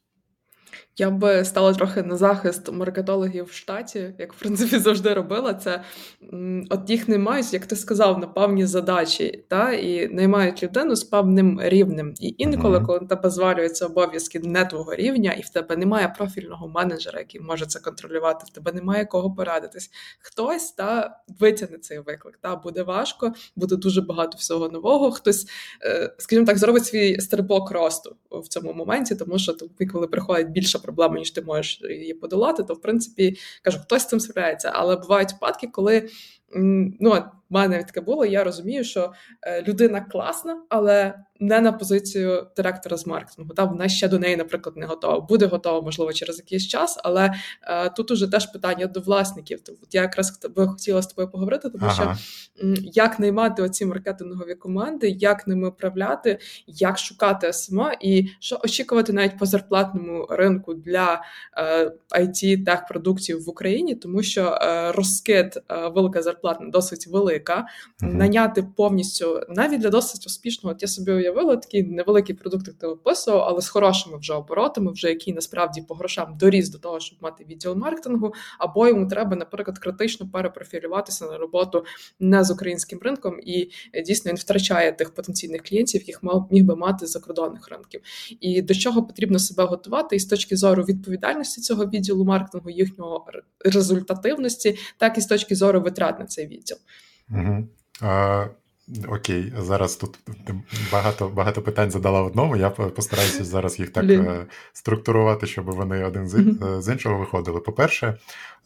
[0.96, 5.54] Я би стала трохи на захист маркетологів в штаті, як в принципі завжди робила.
[5.54, 5.84] Це
[6.70, 11.04] от їх не мають, як ти сказав, на певні задачі, та і наймають людину з
[11.04, 12.14] певним рівнем.
[12.20, 16.68] І інколи, коли на тебе звалюються обов'язки не твого рівня, і в тебе немає профільного
[16.68, 19.90] менеджера, який може це контролювати, в тебе немає кого порадитись.
[20.18, 22.38] Хтось та витягне цей виклик.
[22.42, 25.10] Та буде важко, буде дуже багато всього нового.
[25.10, 25.46] Хтось,
[25.82, 30.50] е, скажімо так, зробить свій стрибок росту в цьому моменті, тому що тобі, коли приходить
[30.50, 34.70] більше проблема, ніж ти можеш її подолати, то в принципі кажу, хтось з цим справляється.
[34.74, 36.08] Але бувають випадки, коли
[36.54, 37.10] ну,
[37.50, 38.26] в мене таке було.
[38.26, 39.12] Я розумію, що
[39.42, 43.54] е, людина класна, але не на позицію директора з маркетингу.
[43.54, 45.20] Та вона ще до неї, наприклад, не готова.
[45.20, 49.60] Буде готова, можливо, через якийсь час, але е, тут уже теж питання до власників.
[49.64, 51.94] Тобто я якраз би хотіла з тобою поговорити, тому ага.
[51.94, 52.16] що
[52.82, 59.38] як наймати оці маркетингові команди, як ними управляти, як шукати СМА і що очікувати навіть
[59.38, 61.22] по зарплатному ринку для
[61.56, 67.66] е, it тех продуктів в Україні, тому що е, розкид е, велика зарплатна досить велика.
[68.02, 68.14] Uh-huh.
[68.14, 70.74] Наняти повністю навіть для досить успішного.
[70.74, 74.92] От я собі уявила такий невеликий продукт, як ти описував, але з хорошими вже оборотами,
[74.92, 79.36] вже який насправді по грошам доріс до того, щоб мати відділ маркетингу, або йому треба,
[79.36, 81.84] наприклад, критично перепрофілюватися на роботу
[82.20, 86.64] не з українським ринком, і е, дійсно він втрачає тих потенційних клієнтів, яких мав міг
[86.64, 88.00] би мати з закордонних ринків.
[88.40, 93.26] І до чого потрібно себе готувати, і з точки зору відповідальності цього відділу маркетингу, їхнього
[93.64, 96.76] результативності, так і з точки зору витрат на цей відділ.
[97.30, 97.68] Угу.
[98.00, 98.46] А,
[99.08, 100.18] Окей, зараз тут
[100.92, 102.56] багато багато питань задала в одному.
[102.56, 107.60] Я постараюся зараз їх так е, структурувати, щоб вони один з, е, з іншого виходили.
[107.60, 108.18] По-перше,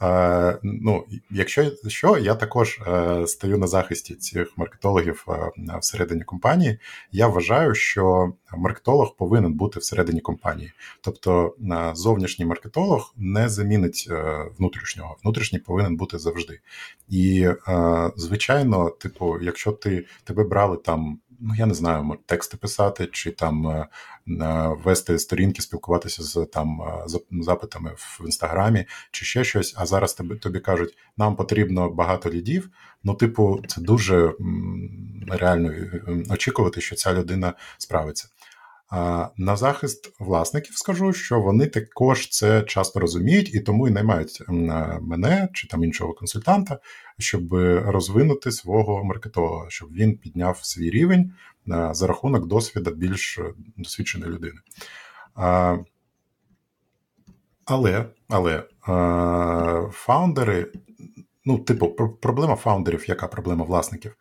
[0.03, 2.81] е, ну, якщо що, я також
[3.27, 5.27] стою на захисті цих маркетологів
[5.81, 6.79] всередині компанії.
[7.13, 10.73] Я вважаю, що маркетолог повинен бути всередині компанії.
[11.01, 11.55] Тобто,
[11.95, 14.11] зовнішній маркетолог не замінить
[14.59, 15.17] внутрішнього.
[15.25, 16.61] Внутрішній повинен бути завжди.
[17.09, 17.49] І,
[18.17, 23.66] звичайно, типу, якщо ти тебе брали там, ну я не знаю, тексти писати, чи там
[23.66, 23.88] е,
[24.85, 29.74] вести сторінки, спілкуватися з там е, запитами в інстаграмі, чи ще щось.
[29.77, 32.70] А зараз тобі тобі кажуть, нам потрібно багато лідів.
[33.05, 34.35] Ну, типу, це дуже
[35.29, 38.29] реально е, очікувати, що ця людина справиться.
[39.37, 44.42] На захист власників скажу, що вони також це часто розуміють і тому і наймають
[45.01, 46.79] мене чи там іншого консультанта,
[47.18, 47.55] щоб
[47.87, 51.33] розвинути свого маркетолога, щоб він підняв свій рівень
[51.90, 53.38] за рахунок досвіду більш
[53.77, 54.61] досвідченої людини.
[57.64, 58.64] Але але
[59.92, 60.72] фаундери,
[61.44, 61.88] ну, типу,
[62.22, 64.16] проблема фаундерів, яка проблема власників?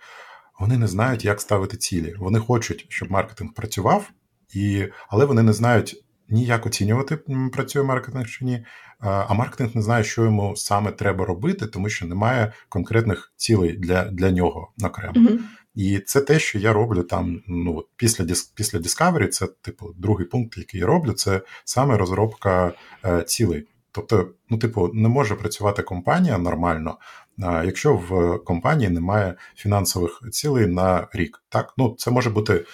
[0.60, 2.16] Вони не знають, як ставити цілі.
[2.20, 4.10] Вони хочуть, щоб маркетинг працював.
[4.54, 7.18] І, Але вони не знають ніяк оцінювати,
[7.54, 8.66] працює маркетинг чи ні.
[9.00, 14.06] А маркетинг не знає, що йому саме треба робити, тому що немає конкретних цілей для
[14.06, 15.14] для нього окремо.
[15.14, 15.40] Mm-hmm.
[15.76, 17.42] І це те, що я роблю там.
[17.48, 22.74] Ну після після Discovery, це типу другий пункт, який я роблю, це саме розробка
[23.06, 23.68] е, цілей.
[23.92, 26.98] Тобто, ну, типу, не може працювати компанія нормально,
[27.38, 31.44] якщо в компанії немає фінансових цілей на рік.
[31.50, 32.66] Так, ну це може бути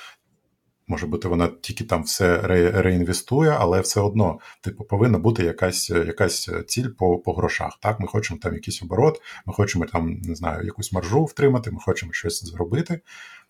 [0.88, 5.90] Може бути, вона тільки там все ре, реінвестує, але все одно, типу, повинна бути якась
[5.90, 7.78] якась ціль по по грошах.
[7.82, 11.80] Так, ми хочемо там якийсь оборот, ми хочемо там не знаю, якусь маржу втримати, ми
[11.80, 13.02] хочемо щось зробити.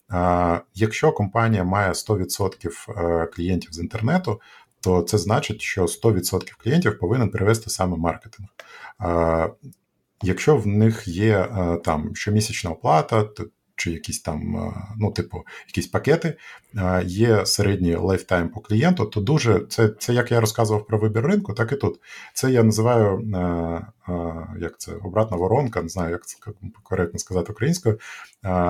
[0.10, 4.41] А, Якщо компанія має 100% е, клієнтів з інтернету,
[4.82, 8.50] то це значить, що 100% клієнтів повинен перевести саме маркетинг.
[8.98, 9.50] А,
[10.26, 13.46] Якщо в них є е, там щомісячна оплата, то
[13.84, 16.38] чи якісь там, е, ну, типу, якісь пакети,
[16.78, 21.26] е, є середній lifetime по клієнту, то дуже це, це як я розказував про вибір
[21.26, 22.00] ринку, так і тут.
[22.34, 23.82] Це я називаю е,
[24.60, 26.38] як це обратна воронка, не знаю, як це
[26.84, 28.00] коректно сказати українською.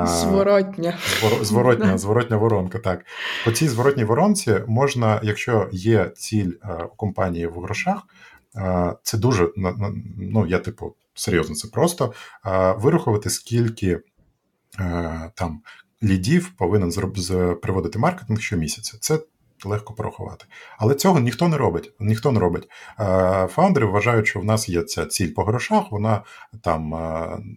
[0.05, 0.97] Зворотня.
[1.41, 2.79] Зворотня, зворотня воронка.
[2.79, 3.05] Так.
[3.45, 6.51] По цій зворотній воронці можна, якщо є ціль
[6.93, 8.01] у компанії в грошах,
[9.03, 9.49] це дуже
[10.17, 12.13] ну, я типу серйозно, це просто
[12.77, 13.99] вирахувати, скільки.
[14.79, 15.61] Е, там
[16.03, 16.91] лідів повинен
[17.61, 18.97] приводити маркетинг щомісяця.
[18.99, 19.19] Це
[19.69, 20.45] легко порахувати.
[20.77, 21.93] Але цього ніхто не робить.
[21.99, 22.69] Ніхто не робить.
[23.47, 26.23] Фаундери вважають, що в нас є ця ціль по грошах, вона
[26.61, 26.89] там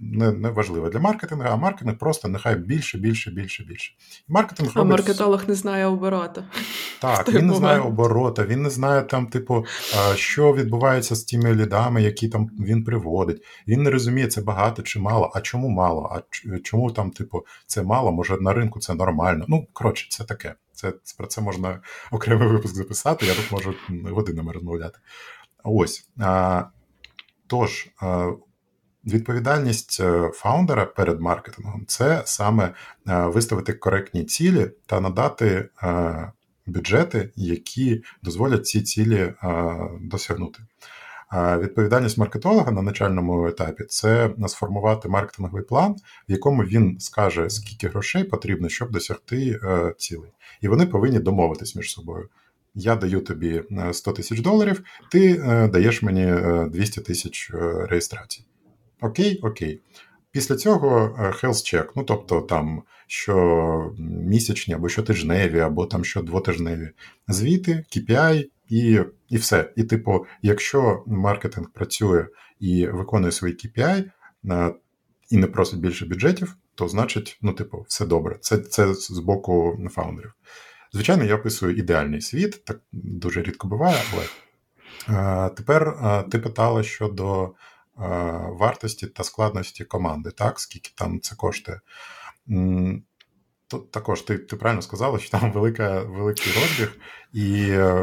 [0.01, 3.92] не не важлива для маркетингу, а маркетинг просто нехай більше, більше, більше, більше.
[4.29, 4.90] Маркетинг А робить...
[4.90, 6.45] маркетолог не знає оборота.
[7.01, 9.64] Так, він не знає оборота, він не знає там, типу,
[10.14, 13.42] що відбувається з тими лідами, які там він приводить.
[13.69, 16.21] Він не розуміє, це багато чи мало, а чому мало, а
[16.59, 19.45] чому там, типу, це мало, може на ринку це нормально.
[19.49, 20.55] Ну, коротше, це таке.
[20.77, 23.75] Це Про це можна окремий випуск записати, я тут можу
[24.15, 24.99] годинами розмовляти.
[25.65, 26.09] Ось.
[26.19, 26.65] А,
[27.47, 27.89] Тож,
[29.07, 32.73] відповідальність е, фаундера перед маркетингом це саме е,
[33.27, 36.33] виставити коректні цілі та надати е,
[36.67, 39.33] бюджети, які дозволять ці цілі
[40.01, 40.59] досягнути.
[41.33, 45.97] Відповідальність маркетолога на начальному етапі це сформувати маркетинговий план,
[46.29, 50.31] в якому він скаже, скільки грошей потрібно, щоб досягти е, цілей.
[50.61, 52.29] І вони повинні домовитись між собою.
[52.75, 53.62] Я даю тобі
[53.93, 56.35] 100 е, тисяч доларів, ти е, даєш мені
[56.71, 57.51] 200 тисяч
[57.89, 58.45] реєстрацій.
[59.01, 59.81] Окей, окей.
[60.31, 66.91] Після цього health check, ну тобто там щомісячні або щотижневі, або там щодвотижневі
[67.29, 69.72] звіти, KPI, і і все.
[69.76, 72.26] І, типу, якщо маркетинг працює
[72.61, 74.05] і виконує свої KPI
[75.31, 78.38] і не просить більше бюджетів, то значить, ну, типу, все добре.
[78.40, 80.33] Це це з боку фаундерів.
[80.92, 84.24] Звичайно, я описую ідеальний світ, так дуже рідко буває, але
[85.07, 87.55] а, тепер а, ти питала щодо
[87.96, 88.09] а,
[88.50, 91.81] вартості та складності команди, так, скільки там це коштує.
[93.90, 96.98] Також ти ти правильно сказала, що там велика, великий розбіг,
[97.33, 97.94] і е,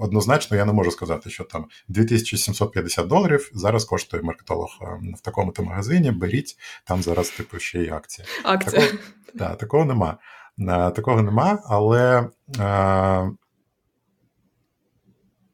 [0.00, 5.62] однозначно я не можу сказати, що там 2750 доларів зараз коштує маркетолог е, в такому-то
[5.62, 6.10] магазині.
[6.10, 8.28] Беріть, там зараз типу ще й акція.
[8.44, 8.82] Акція.
[8.82, 8.98] Такого,
[9.34, 10.18] да, такого нема.
[10.58, 12.28] Е, такого нема, але
[12.60, 13.30] е,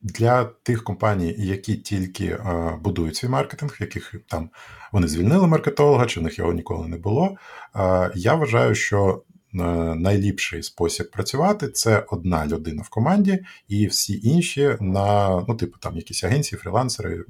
[0.03, 4.51] для тих компаній, які тільки е, будують свій маркетинг, яких там
[4.93, 7.37] вони звільнили маркетолога, чи в них його ніколи не було.
[7.77, 9.23] Е, я вважаю, що
[9.55, 9.57] е,
[9.95, 15.97] найліпший спосіб працювати це одна людина в команді, і всі інші на ну, типу там
[15.97, 17.25] якісь агенції, фрілансери,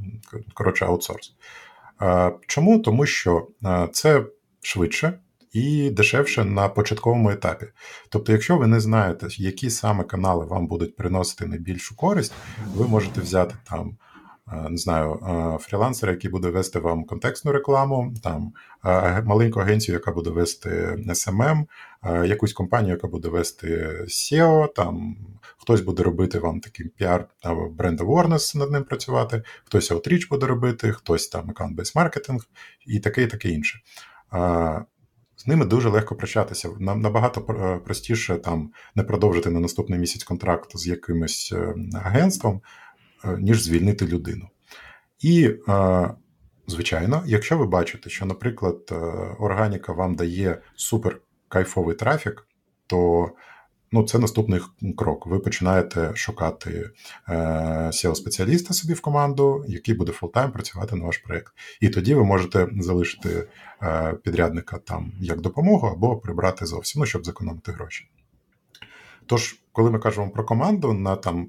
[0.55, 1.35] коротше, аутсорс.
[2.47, 2.79] Чому?
[2.79, 3.49] Тому що
[3.93, 4.25] це
[4.63, 5.19] швидше
[5.53, 7.67] і дешевше на початковому етапі.
[8.09, 12.33] Тобто, якщо ви не знаєте, які саме канали вам будуть приносити найбільшу користь,
[12.75, 13.97] ви можете взяти там.
[14.53, 18.53] Е, не знаю, е, фрілансера, який буде вести вам контекстну рекламу, там
[18.85, 21.65] е, маленьку агенцію, яка буде вести SMM,
[22.27, 23.69] якусь компанію, яка буде вести
[24.05, 25.17] SEO, там
[25.57, 30.47] хтось буде робити вам такий піар або brand awareness над ним працювати, хтось outreach буде
[30.47, 32.47] робити, хтось там account-based маркетинг
[32.87, 33.81] і таке, і таке інше
[35.39, 36.71] з ними дуже легко прощатися.
[36.79, 41.75] Нам набагато е, простіше там не продовжити на наступний місяць контракт з якимось е,
[42.05, 42.61] агентством,
[43.25, 44.49] е, ніж звільнити людину.
[45.21, 45.51] І,
[46.67, 48.93] звичайно, якщо ви бачите, що, наприклад,
[49.39, 52.47] органіка вам дає супер кайфовий трафік,
[52.87, 53.31] то
[53.93, 54.61] ну, це наступний
[54.97, 55.27] крок.
[55.27, 56.91] Ви починаєте шукати
[57.29, 61.53] SEO спеціаліста собі в команду, який буде full-time працювати на ваш проєкт.
[61.81, 63.47] І тоді ви можете залишити
[63.83, 68.09] Е, підрядника там як допомогу або прибрати зовсім, ну, щоб зекономити гроші.
[69.27, 71.49] Тож, коли ми кажемо про команду, на там,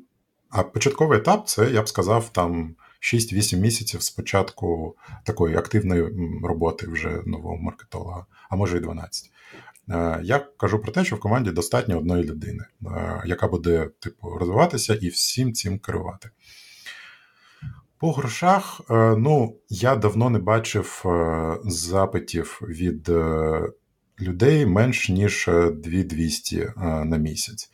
[0.49, 6.04] а початковий етап це, я б сказав, там 6-8 місяців спочатку такої активної
[6.43, 9.32] роботи вже нового маркетолога, а може і 12.
[9.89, 14.30] Е, я кажу про те, що в команді достатньо одної людини, е, яка буде типу
[14.30, 16.30] розвиватися і всім цим керувати.
[17.97, 21.04] По грошах, е, ну, я давно не бачив
[21.63, 23.12] запитів від
[24.19, 26.73] людей менш ніж 2200
[27.06, 27.71] на місяць.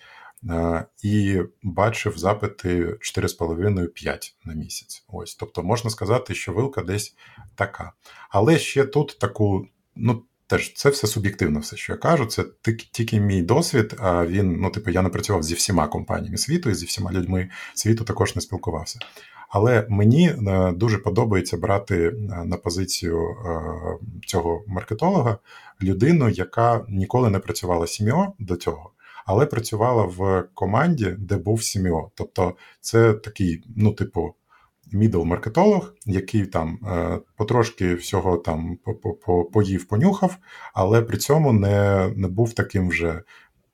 [1.04, 5.06] І бачив запити 4,5-5 на місяць.
[5.08, 7.16] Ось, тобто можна сказати, що вилка десь
[7.56, 7.92] така.
[8.30, 12.26] Але ще тут таку, ну теж це все суб'єктивно, все, що я кажу.
[12.26, 12.46] Це
[12.92, 13.96] тільки мій досвід.
[14.00, 17.50] А він, ну, типу, я не працював зі всіма компаніями світу і зі всіма людьми
[17.74, 19.00] світу також не спілкувався.
[19.50, 23.62] Але мені е, дуже подобається брати е, на позицію е,
[24.28, 25.38] цього маркетолога
[25.82, 28.92] людину, яка ніколи не працювала сім'ю до цього.
[29.26, 32.12] Але працювала в команді, де був сім'о.
[32.16, 34.36] Тобто, це такий, ну, типу,
[34.96, 36.80] мідл-маркетолог, який там
[37.38, 38.78] потрошки всього там
[39.54, 40.38] поїв, понюхав,
[40.74, 43.22] але при цьому не не був таким вже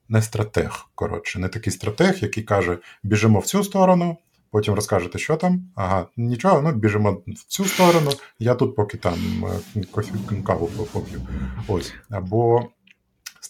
[0.09, 0.89] не стратег.
[0.95, 4.17] Коротше, не такий стратег, який каже: біжимо в цю сторону,
[4.51, 5.71] Потім розкажете, що там.
[5.75, 8.11] Ага, нічого, ну біжимо в цю сторону.
[8.39, 9.45] Я тут поки там
[9.75, 10.11] е, кофі
[10.45, 11.21] каву поп'ю.
[11.67, 11.93] Ось.
[12.09, 12.63] Або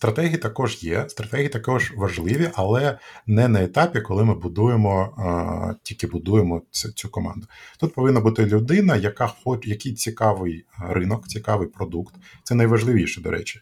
[0.02, 6.62] стратегії також є, стратегії також важливі, але не на етапі, коли ми будуємо тільки будуємо
[6.72, 7.48] цю, цю команду.
[7.80, 12.16] Тут повинна бути людина, яка хоч який цікавий ринок, цікавий продукт.
[12.44, 13.62] Це найважливіше, до речі.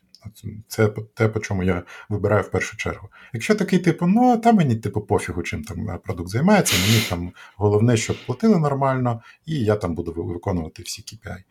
[0.67, 3.09] Це те, по чому я вибираю в першу чергу.
[3.33, 7.97] Якщо такий типу, ну та мені типу пофігу, чим там продукт займається, мені там головне,
[7.97, 11.43] щоб платили нормально, і я там буду виконувати всі KPI.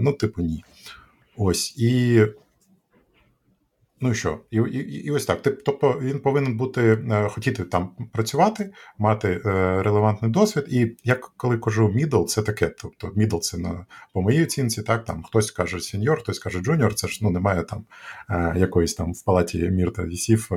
[0.00, 0.64] Ну, типу, ні.
[1.36, 2.22] Ось і
[4.00, 4.38] Ну і що?
[4.50, 5.42] І і, і ось так.
[5.42, 10.64] Тобто він повинен бути, е, хотіти там працювати, мати е, релевантний досвід.
[10.68, 12.66] І як коли кажу middle, це таке.
[12.66, 16.94] Тобто middle це на по моїй оцінці, так там хтось каже senior, хтось каже junior,
[16.94, 17.84] це ж ну немає там
[18.30, 20.50] е, якоїсь там в палаті мір та вісів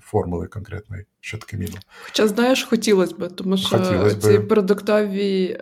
[0.00, 1.78] формули конкретної, що таке middle.
[2.04, 4.40] Хоча знаєш, хотілося б, тому що хотілось ці би.
[4.40, 5.60] продуктові.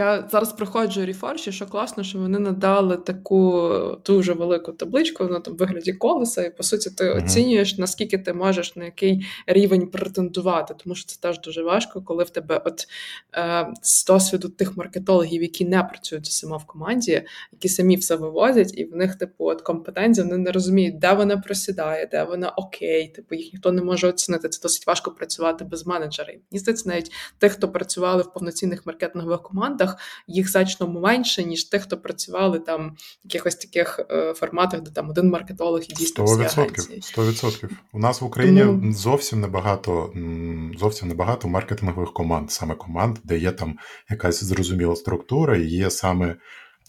[0.00, 3.70] Я зараз проходжу Reforge, що класно, що вони надали таку
[4.06, 7.24] дуже велику табличку на там вигляді колеса, і по суті ти mm-hmm.
[7.24, 12.24] оцінюєш, наскільки ти можеш на який рівень претендувати, тому що це теж дуже важко, коли
[12.24, 12.86] в тебе от
[13.34, 17.22] е, з досвіду тих маркетологів, які не працюють сама в команді,
[17.52, 21.36] які самі все вивозять, і в них, типу, от компетенція, вони не розуміють, де вона
[21.36, 24.48] просідає, де вона окей, типу їх ніхто не може оцінити.
[24.48, 26.40] Це досить важко працювати без менеджерів.
[26.50, 31.64] Мені здається, навіть тих, хто працювали в повноцінних маркетингових командах командах їх значно менше, ніж
[31.64, 36.24] тих, хто працювали там в якихось таких е, форматах, де там один маркетолог і дійсно
[36.24, 37.00] 100%, всі агенції.
[37.00, 37.68] 100%.
[37.92, 38.92] У нас в Україні Тому...
[38.92, 40.12] зовсім небагато
[40.78, 43.78] зовсім небагато маркетингових команд, саме команд, де є там
[44.10, 46.36] якась зрозуміла структура, і є саме.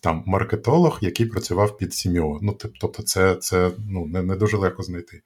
[0.04, 2.40] Там маркетолог, який працював під сім'ю.
[2.42, 5.22] Ну, тобто, це це ну, не не дуже легко знайти.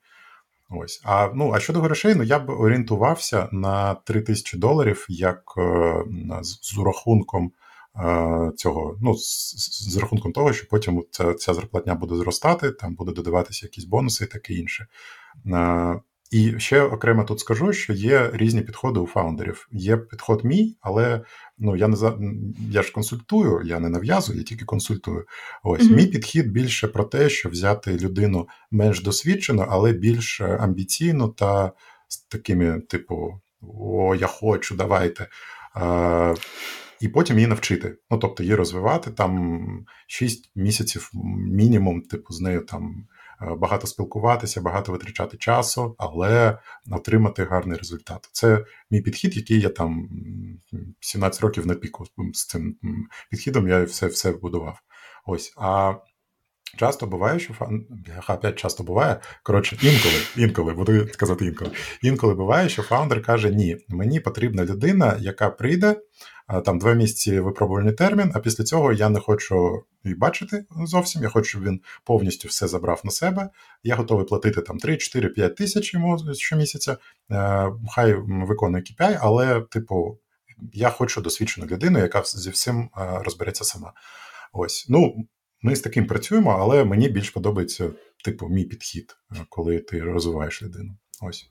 [0.70, 1.00] Ось.
[1.04, 6.04] А ну, а щодо грошей, ну я б орієнтувався на 3 тисячі доларів як е,
[6.42, 7.52] з, з рахунком
[8.56, 9.54] цього, ну, з,
[9.92, 14.24] з рахунком того, що потім ця, ця зарплатня буде зростати, там буде додаватися якісь бонуси
[14.24, 14.86] і таке інше.
[15.46, 19.68] Е, і ще окремо тут скажу, що є різні підходи у фаундерів.
[19.72, 21.20] Є підход мій, але
[21.58, 22.18] ну я не за
[22.70, 25.24] я ж консультую, я не нав'язую, я тільки консультую.
[25.62, 25.96] Ось mm-hmm.
[25.96, 31.72] мій підхід більше про те, що взяти людину менш досвідчену, але більш амбіційну та
[32.08, 33.40] з такими, типу,
[33.80, 35.26] о, я хочу, давайте.
[37.00, 37.98] І потім її навчити.
[38.10, 39.60] Ну тобто її розвивати там
[40.06, 43.06] 6 місяців мінімум, типу, з нею там.
[43.42, 46.58] Е, багато спілкуватися, багато витрачати часу, але
[46.90, 48.28] отримати гарний результат.
[48.32, 50.08] Це мій підхід, який я там
[51.00, 52.76] 17 років на піку з цим
[53.30, 54.80] підхідом я все все будував.
[55.26, 55.54] Ось.
[55.56, 55.94] А
[56.76, 57.86] часто буває, що фан...
[58.28, 59.20] опять часто буває.
[59.42, 61.70] Коротше, інколи, інколи, буду казати інколи.
[62.02, 65.96] Інколи буває, що фаундер каже: Ні, мені потрібна людина, яка прийде
[66.64, 71.22] там два місяці випробувальний термін, а після цього я не хочу і бачити зовсім.
[71.22, 73.50] Я хочу, щоб він повністю все забрав на себе.
[73.82, 76.96] Я готовий платити там 3, 4, 5 тисяч йому щомісяця.
[77.30, 80.18] Е, хай виконує KPI, але, типу,
[80.72, 82.88] я хочу досвідчену людину, яка зі всім е,
[83.24, 83.92] розбереться сама.
[84.52, 85.26] Ось, ну.
[85.62, 87.90] Ми з таким працюємо, але мені більш подобається,
[88.24, 90.96] типу, мій підхід, е, коли ти розвиваєш людину.
[91.22, 91.50] Ось.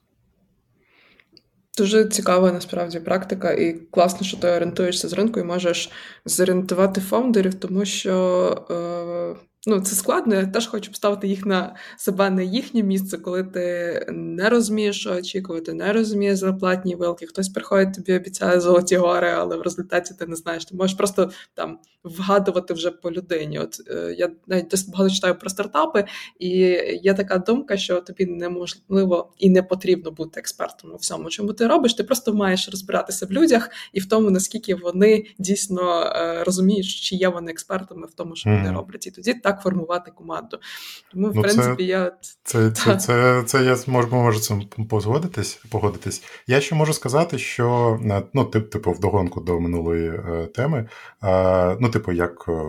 [1.76, 5.90] Дуже цікава насправді практика, і класно, що ти орієнтуєшся з ринку і можеш
[6.24, 10.34] зорієнтувати фаундерів, тому що е, Ну, це складно.
[10.34, 15.14] Я теж хочу поставити їх на себе на їхнє місце, коли ти не розумієш, що
[15.14, 17.26] очікувати, не розумієш зарплатні вилки.
[17.26, 20.64] Хтось приходить тобі, обіцяє золоті гори, але в результаті ти не знаєш.
[20.64, 23.58] Ти можеш просто там вгадувати вже по людині.
[23.58, 26.04] От е, я навіть досить багато читаю про стартапи,
[26.38, 26.48] і
[27.02, 31.66] є така думка, що тобі неможливо і не потрібно бути експертом у всьому, чому ти
[31.66, 31.94] робиш.
[31.94, 37.16] Ти просто маєш розбиратися в людях і в тому, наскільки вони дійсно е, розуміють, чи
[37.16, 40.58] є вони експертами в тому, що вони роблять, і тоді так так формувати команду.
[41.12, 42.12] Тому, в ну, принципі, це, я.
[42.42, 46.22] Це це, це, це, я можу, можу цим погодитись, погодитись.
[46.46, 50.88] Я ще можу сказати, що е, ну, типу, вдогонку до минулої е, теми,
[51.24, 52.44] е, ну, типу, як.
[52.48, 52.62] Е,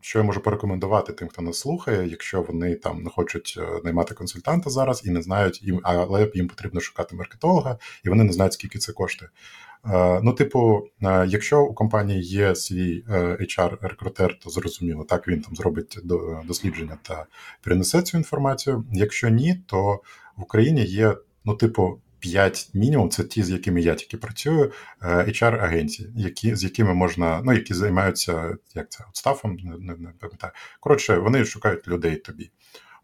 [0.00, 4.14] що я можу порекомендувати тим, хто нас слухає, якщо вони там не хочуть е, наймати
[4.14, 8.52] консультанта зараз і не знають, їм, але їм потрібно шукати маркетолога, і вони не знають,
[8.52, 9.30] скільки це коштує.
[9.92, 13.04] Е, ну, типу, е, якщо у компанії є свій
[13.40, 15.98] HR-рекрутер, то зрозуміло, так він там зробить
[16.44, 17.26] дослідження та
[17.62, 18.84] принесе цю інформацію.
[18.92, 20.00] Якщо ні, то
[20.36, 24.72] в Україні є, ну, типу, 5 мінімум, це ті, з якими я тільки працюю,
[25.02, 30.52] HR-агенції, які, з якими можна, ну, які займаються як це, стафом, не, не пам'ятаю.
[30.80, 32.50] Коротше, вони шукають людей тобі.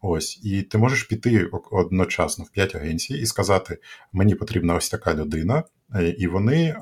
[0.05, 3.77] Ось, і ти можеш піти одночасно в п'ять агенцій і сказати:
[4.13, 5.63] мені потрібна ось така людина,
[5.95, 6.75] е, і вони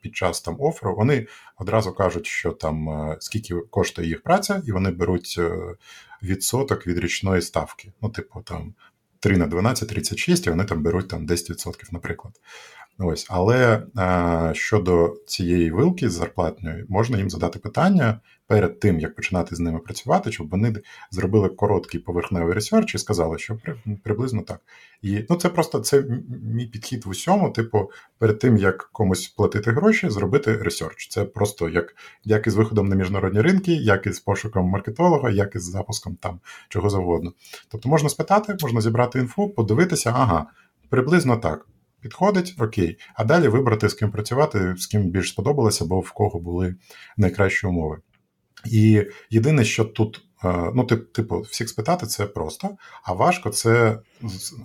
[0.00, 1.26] під час там оферу вони
[1.58, 2.88] одразу кажуть, що там
[3.20, 5.40] скільки коштує їх праця, і вони беруть
[6.22, 7.92] відсоток від річної ставки.
[8.02, 8.74] Ну, типу, там
[9.20, 12.32] 3 на 12, 36, і вони там беруть там 10%, наприклад.
[13.02, 19.56] Ось, але а, щодо цієї вилки зарплатної, можна їм задати питання перед тим, як починати
[19.56, 20.74] з ними працювати, щоб вони
[21.10, 24.60] зробили короткий поверхневий research і сказали, що при, приблизно так.
[25.02, 26.04] І ну, це просто це
[26.42, 27.50] мій підхід в усьому.
[27.50, 31.08] Типу, перед тим як комусь платити гроші, зробити research.
[31.08, 31.94] Це просто як
[32.24, 36.90] як із виходом на міжнародні ринки, як із пошуком маркетолога, як із запуском там чого
[36.90, 37.32] завгодно.
[37.68, 40.46] Тобто можна спитати, можна зібрати інфу, подивитися, ага,
[40.88, 41.66] приблизно так
[42.02, 42.98] підходить, окей.
[43.14, 46.74] А далі вибрати, з ким працювати, з ким більш сподобалося, бо в кого були
[47.16, 47.98] найкращі умови.
[48.66, 53.98] І єдине, що тут, е, ну, типу, всіх спитати, це просто, а важко це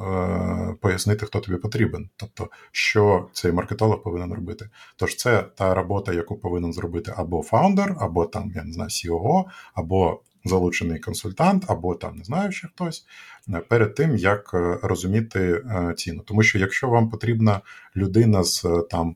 [0.01, 2.09] е, пояснити, хто тобі потрібен.
[2.15, 4.69] Тобто, що цей маркетолог повинен робити.
[4.95, 9.43] Тож це та робота, яку повинен зробити або фаундер, або там, я не знаю, COO,
[9.73, 13.05] або залучений консультант, або там не знаю ще хтось,
[13.49, 16.21] е, перед тим як е, розуміти е, ціну.
[16.25, 17.61] Тому що якщо вам потрібна
[17.95, 19.15] людина з там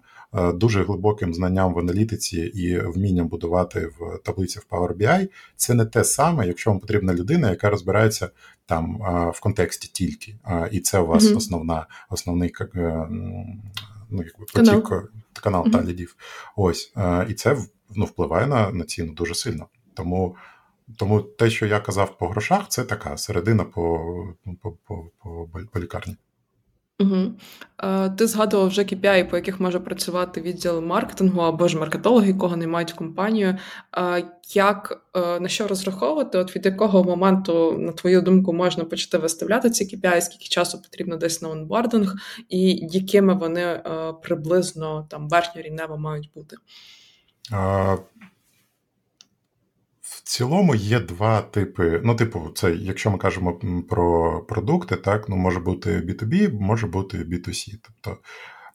[0.53, 5.85] дуже глибоким знанням в аналітиці і вмінням будувати в таблиці в Power BI, це не
[5.85, 8.29] те саме, якщо вам потрібна людина, яка розбирається
[8.65, 8.97] там
[9.35, 10.35] в контексті тільки,
[10.71, 11.37] і це у вас mm-hmm.
[11.37, 12.53] основна основний
[14.09, 14.83] ну, якби потік канал,
[15.43, 15.71] канал mm-hmm.
[15.71, 16.15] та лідів.
[16.55, 16.93] Ось
[17.29, 17.57] і це
[17.95, 19.67] ну, впливає на, на ціну дуже сильно.
[19.93, 20.35] Тому
[20.97, 23.99] тому те, що я казав по грошах, це така середина по
[24.61, 26.15] по, по, по, по лікарні.
[26.99, 27.31] Угу.
[28.17, 32.67] Ти згадував вже KPI, по яких може працювати відділ маркетингу або ж маркетологи, якого не
[32.67, 33.57] мають компанію.
[34.53, 36.37] Як е, на що розраховувати?
[36.37, 41.17] От від якого моменту, на твою думку, можна почати виставляти ці KPI, скільки часу потрібно
[41.17, 42.15] десь на онбординг,
[42.49, 46.55] і якими вони е, приблизно там верхньорівнево мають бути?
[50.29, 52.01] Цілому є два типи.
[52.03, 53.59] Ну, типу, це якщо ми кажемо
[53.89, 57.73] про продукти, так ну може бути B2B, може бути B2C.
[57.83, 58.21] Тобто,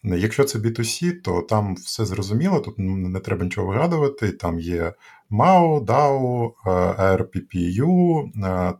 [0.02, 4.32] якщо це B2C, то там все зрозуміло, тут не треба нічого вигадувати.
[4.32, 4.92] Там є
[5.30, 6.52] MAO, DAO,
[7.16, 8.22] RPPU,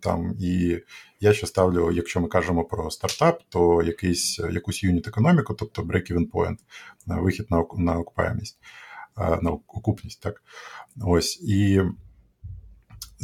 [0.01, 0.79] там і
[1.21, 6.31] я ще ставлю, якщо ми кажемо про стартап, то якийсь якусь юніт економіку, тобто break-even
[6.31, 6.59] point,
[7.07, 8.59] вихід на на окупаємість,
[9.17, 10.23] на окупність.
[10.23, 10.43] так.
[11.01, 11.83] Ось і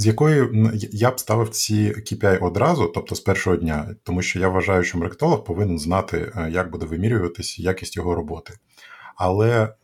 [0.01, 4.49] з якою я б ставив ці KPI одразу, тобто з першого дня, тому що я
[4.49, 8.55] вважаю, що маркетолог повинен знати, е, як буде вимірюватись якість його роботи.
[9.17, 9.75] Але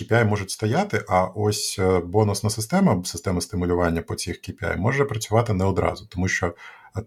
[0.00, 5.04] KPI е, можуть стояти, а ось е, бонусна система, система стимулювання по цих KPI може
[5.04, 6.54] працювати не одразу, тому що,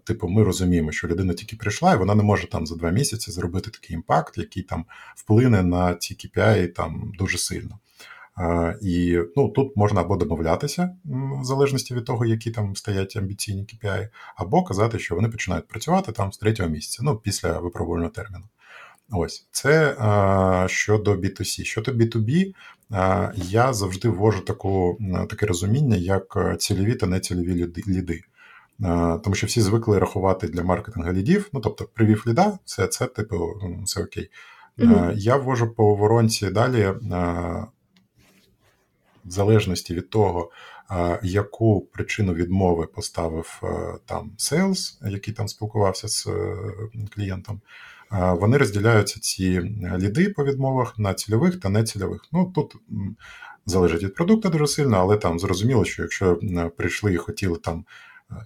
[0.04, 3.30] типу, ми розуміємо, що людина тільки прийшла, і вона не може там за два місяці
[3.30, 4.84] зробити такий імпакт, який там
[5.16, 7.78] вплине на ці KPI там дуже сильно.
[8.82, 10.96] І ну, тут можна або домовлятися,
[11.40, 16.12] в залежності від того, які там стоять амбіційні KPI, або казати, що вони починають працювати
[16.12, 18.44] там з третього місяця, ну, після випробувального терміну.
[19.10, 21.64] Ось це а, щодо B2C.
[21.64, 22.54] Щодо B2B,
[22.90, 24.98] а, я завжди ввожу таку,
[25.30, 28.22] таке розуміння, як цільові та нецільові ліди.
[28.82, 33.06] А, тому що всі звикли рахувати для маркетингу лідів, ну тобто привів ліда, все це
[33.06, 34.30] типу, все окей.
[34.78, 35.12] Mm-hmm.
[35.14, 36.92] Я ввожу по воронці далі
[39.28, 40.50] в залежності від того,
[41.22, 43.62] яку причину відмови поставив
[44.06, 46.56] там сейлс, який там спілкувався з е,
[47.14, 47.60] клієнтом,
[48.10, 49.60] вони розділяються ці
[49.98, 52.24] ліди по відмовах на цільових та нецільових.
[52.32, 52.74] Ну тут
[53.66, 56.38] залежить від продукту дуже сильно, але там зрозуміло, що якщо
[56.76, 57.84] прийшли і хотіли там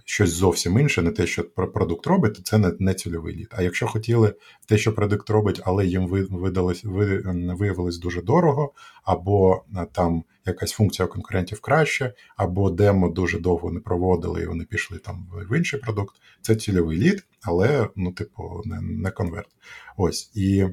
[0.05, 3.47] щось зовсім інше, не те, що продукт робить, то це не, не цільовий лід.
[3.51, 4.35] А якщо хотіли
[4.67, 8.73] те, що продукт робить, але їм видалось, виявилось дуже дорого,
[9.03, 14.63] або там якась функція у конкурентів краще, або демо дуже довго не проводили, і вони
[14.63, 19.49] пішли там в інший продукт, це цільовий лід, але ну, типу, не, не конверт.
[19.97, 20.65] Ось і.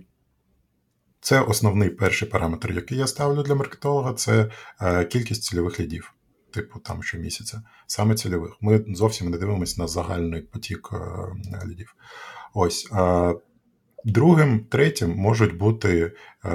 [1.23, 4.51] Це основний перший параметр, який я ставлю для маркетолога, це
[4.81, 6.15] е, кількість цільових лідів
[6.53, 8.57] типу там щомісяця, саме цільових.
[8.61, 11.95] Ми зовсім не дивимося на загальний потік е, лідів.
[12.55, 12.89] Ось.
[14.05, 16.13] Другим, третім можуть бути
[16.45, 16.49] е,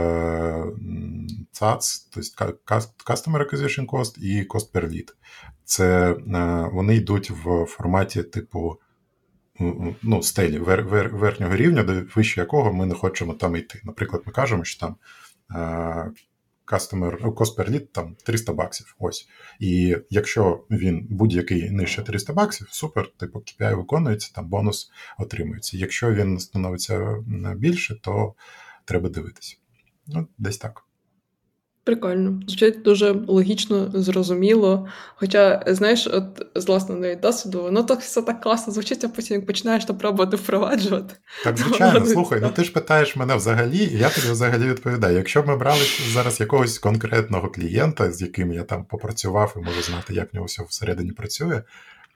[1.53, 2.73] CAC, тобто
[3.05, 5.09] Customer Acquisition Cost і Cost per Lead.
[5.63, 8.79] Це е, вони йдуть в форматі типу
[10.01, 13.81] ну, стелі вер, вер, верхнього рівня, до вище якого ми не хочемо там йти.
[13.83, 14.95] Наприклад, ми кажемо, що там
[16.68, 18.95] customer, cost per lead там 300 баксів.
[18.99, 19.28] Ось.
[19.59, 25.78] І якщо він будь-який нижче 300 баксів, супер, типу KPI виконується, там бонус отримується.
[25.78, 27.24] Якщо він становиться
[27.55, 28.34] більше, то
[28.86, 29.57] треба дивитися.
[30.07, 30.84] Ну, десь так.
[31.86, 34.88] Прикольно, звучить дуже логічно, зрозуміло.
[35.15, 39.45] Хоча, знаєш, от з власного досвіду, воно так все так класно звучить, а потім як
[39.45, 41.15] починаєш то пробувати впроваджувати.
[41.43, 45.17] Так, звичайно, слухай, ну ти ж питаєш мене взагалі, і я тобі взагалі відповідаю.
[45.17, 45.81] Якщо б ми брали
[46.13, 50.45] зараз якогось конкретного клієнта, з яким я там попрацював і можу знати, як в нього
[50.45, 51.61] все всередині працює,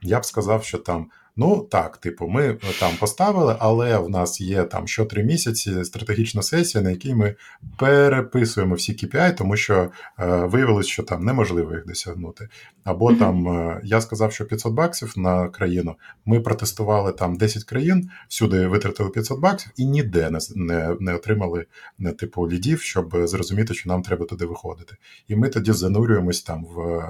[0.02, 1.08] я б сказав, що там
[1.42, 5.84] Ну так, типу, ми е, там поставили, але в нас є там що три місяці
[5.84, 7.36] стратегічна сесія, на якій ми
[7.78, 12.50] переписуємо всі KPI, тому що е, виявилось, що там неможливо їх досягнути.
[12.84, 13.20] Або mm-hmm.
[13.20, 15.96] там е, я сказав, що 500 баксів на країну.
[16.26, 21.66] Ми протестували там 10 країн, всюди витратили 500 баксів і ніде не не, не отримали
[22.00, 24.96] не, типу лідів, щоб зрозуміти, що нам треба туди виходити.
[25.28, 27.04] І ми тоді занурюємось там в.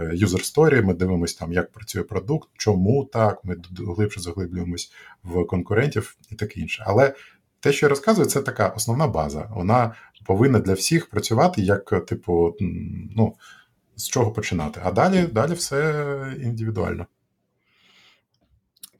[0.00, 4.92] User сторі, ми дивимося, там, як працює продукт, чому так, ми глибше заглиблюємось
[5.22, 6.84] в конкурентів і таке інше.
[6.86, 7.14] Але
[7.60, 9.50] те, що я розказую, це така основна база.
[9.54, 9.94] Вона
[10.26, 12.56] повинна для всіх працювати як, типу,
[13.16, 13.34] ну,
[13.96, 14.80] з чого починати.
[14.84, 17.06] А далі, далі все індивідуально.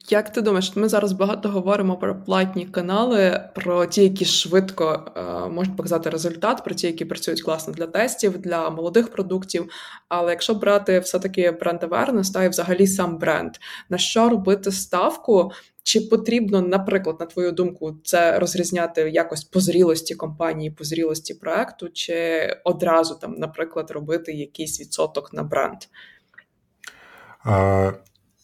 [0.09, 5.49] Як ти думаєш, ми зараз багато говоримо про платні канали, про ті, які швидко е,
[5.49, 9.69] можуть показати результат, про ті, які працюють класно для тестів, для молодих продуктів.
[10.09, 13.51] Але якщо брати все-таки бренд awareness, та і взагалі сам бренд,
[13.89, 15.51] на що робити ставку?
[15.83, 21.89] Чи потрібно, наприклад, на твою думку, це розрізняти якось по зрілості компанії, по зрілості проекту,
[21.89, 25.77] чи одразу там, наприклад, робити якийсь відсоток на бренд?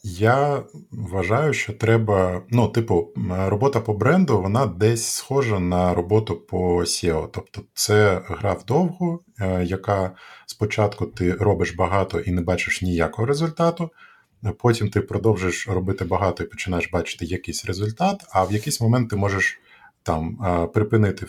[0.03, 2.41] Я вважаю, що треба.
[2.49, 7.29] Ну, типу, робота по бренду, вона десь схожа на роботу по SEO.
[7.31, 10.11] Тобто, це гра вдовго, е, яка
[10.45, 13.89] спочатку ти робиш багато і не бачиш ніякого результату.
[14.59, 19.15] Потім ти продовжиш робити багато і починаєш бачити якийсь результат, а в якийсь момент ти
[19.15, 19.59] можеш
[20.03, 21.25] там е, припинити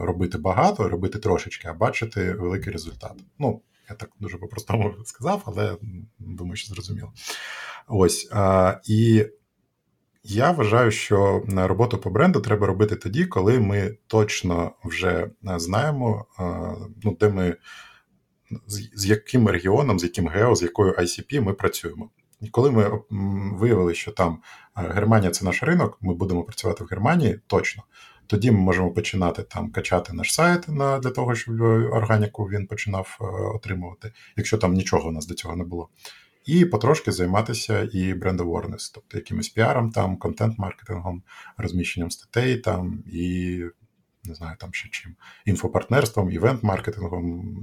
[0.00, 3.12] робити багато, робити трошечки, а бачити великий результат.
[3.38, 3.60] Ну,
[3.90, 5.76] я так дуже по-простому сказав, але
[6.18, 7.12] думаю, що зрозуміло.
[7.88, 8.28] Ось.
[8.32, 9.26] А, І
[10.28, 16.26] я вважаю, що роботу по бренду треба робити тоді, коли ми точно вже знаємо,
[17.02, 17.56] ну, де ми
[18.66, 22.10] з, з яким регіоном, з яким гео, з якою ICP ми працюємо.
[22.40, 23.00] І коли ми
[23.56, 24.38] виявили, що там
[24.74, 27.82] Германія це наш ринок, ми будемо працювати в Германії точно.
[28.26, 31.60] Тоді ми можемо починати там качати наш сайт на для того, щоб
[31.92, 33.24] органіку він починав е,
[33.56, 35.88] отримувати, якщо там нічого у нас до цього не було
[36.46, 41.22] і потрошки займатися і бренд awareness, тобто якимось піаром, там, контент-маркетингом,
[41.56, 43.60] розміщенням статей там і
[44.24, 47.54] не знаю, там ще чим, інфопартнерством, івент-маркетингом,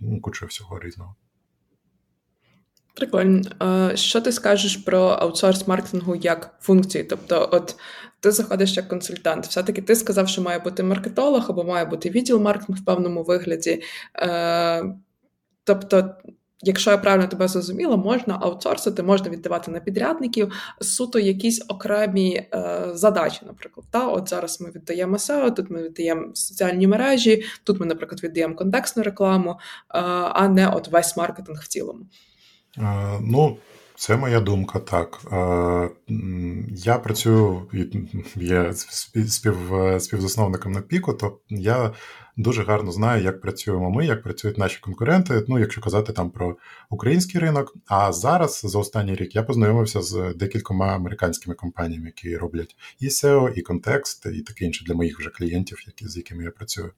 [0.00, 1.16] ну, кучою всього різного.
[2.98, 3.42] Прикольно.
[3.94, 7.04] Що ти скажеш про аутсорс маркетингу як функції?
[7.04, 7.76] Тобто, от
[8.20, 12.40] ти заходиш як консультант, все-таки ти сказав, що має бути маркетолог або має бути відділ
[12.40, 13.82] маркетингу в певному вигляді.
[14.16, 14.94] Е,
[15.64, 16.14] тобто,
[16.62, 22.82] Якщо я правильно тебе зрозуміла, можна аутсорсити, можна віддавати на підрядників суто якісь окремі е,
[22.92, 23.40] задачі.
[23.46, 28.22] Наприклад, та от зараз ми віддаємо SEO, тут ми віддаємо соціальні мережі, тут ми, наприклад,
[28.22, 29.56] віддаємо контекстну рекламу, е,
[30.32, 32.00] а не от весь маркетинг в цілому.
[32.80, 33.56] Е, ну,
[33.96, 35.20] це моя думка, так.
[35.32, 35.90] Е,
[36.68, 37.68] я працюю
[38.36, 38.72] є
[39.28, 41.92] спів, співзасновником на піку, то я
[42.36, 45.44] дуже гарно знаю, як працюємо ми, як працюють наші конкуренти.
[45.48, 46.56] Ну, якщо казати там про
[46.90, 47.76] український ринок.
[47.86, 53.52] А зараз за останній рік я познайомився з декількома американськими компаніями, які роблять і SEO,
[53.54, 56.90] і контекст, і таке інше для моїх вже клієнтів, які з якими я працюю.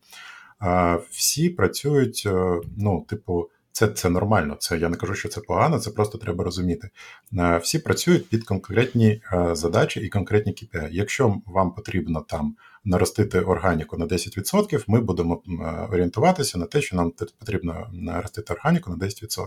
[1.11, 3.49] Всі працюють, е, ну, типу.
[3.81, 4.57] Це це нормально.
[4.59, 6.91] Це я не кажу, що це погано, це просто треба розуміти.
[7.39, 10.89] Е, всі працюють під конкретні е, задачі і конкретні KPI.
[10.91, 15.53] Якщо вам потрібно там наростити органіку на 10%, ми будемо е,
[15.93, 19.47] орієнтуватися на те, що нам потрібно наростити органіку на 10%.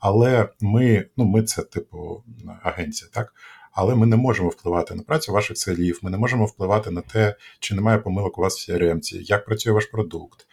[0.00, 2.24] Але ми, ну ми це типу
[2.62, 3.34] агенція, так.
[3.76, 7.36] Але ми не можемо впливати на працю ваших селів, ми не можемо впливати на те,
[7.60, 10.46] чи немає помилок у вас в CRM, як працює ваш продукт,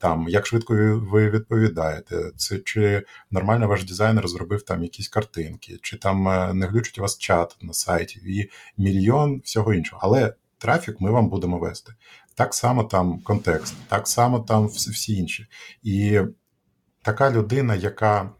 [0.00, 0.74] там як швидко
[1.10, 6.66] ви відповідаєте, це чи нормально ваш дизайнер зробив там якісь картинки, чи там е, не
[6.66, 8.50] глючить у вас чат на сайті і
[8.82, 10.00] мільйон всього іншого.
[10.04, 11.92] Але трафік ми вам будемо вести.
[12.34, 15.46] Так само там контекст, так само там всі інші.
[15.82, 16.20] І
[17.02, 18.30] така людина, яка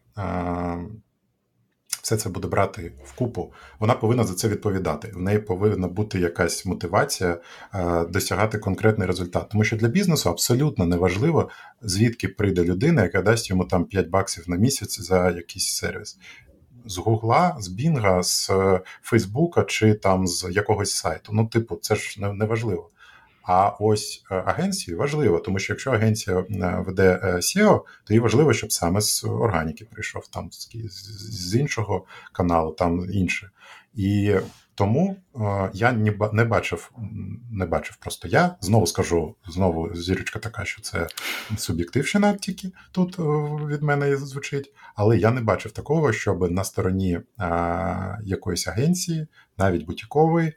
[2.09, 5.11] все це буде брати в купу, вона повинна за це відповідати.
[5.15, 7.37] В неї повинна бути якась мотивація
[7.73, 9.49] е, досягати конкретний результат.
[9.49, 11.49] Тому що для бізнесу абсолютно неважливо,
[11.81, 16.17] звідки прийде людина, яка дасть йому там 5 баксів на місяць за якийсь сервіс.
[16.85, 18.51] З Гугла, з Бінга, з
[19.01, 21.31] Фейсбука чи там з якогось сайту.
[21.33, 22.89] Ну, типу, це ж не важливо.
[23.51, 28.19] А ось е, агенції важливо, тому що якщо агенція е, веде е, SEO, то їй
[28.19, 33.49] важливо, щоб саме з органіки прийшов там з іншого каналу, там інше.
[33.93, 34.35] І
[34.75, 35.17] тому
[35.73, 35.91] я
[36.33, 36.91] не бачив,
[37.51, 38.55] не бачив просто я.
[38.61, 41.07] Знову скажу, знову зірочка така, що це
[41.57, 43.19] суб'єктивщина тільки тут
[43.67, 44.73] від мене звучить.
[44.95, 47.19] Але я не бачив такого, щоб на стороні
[48.23, 49.27] якоїсь агенції,
[49.57, 50.53] навіть бутікової,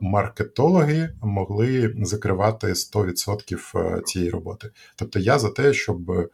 [0.00, 4.70] маркетологи могли закривати 100% е, цієї роботи.
[4.96, 6.30] Тобто я за те, щоб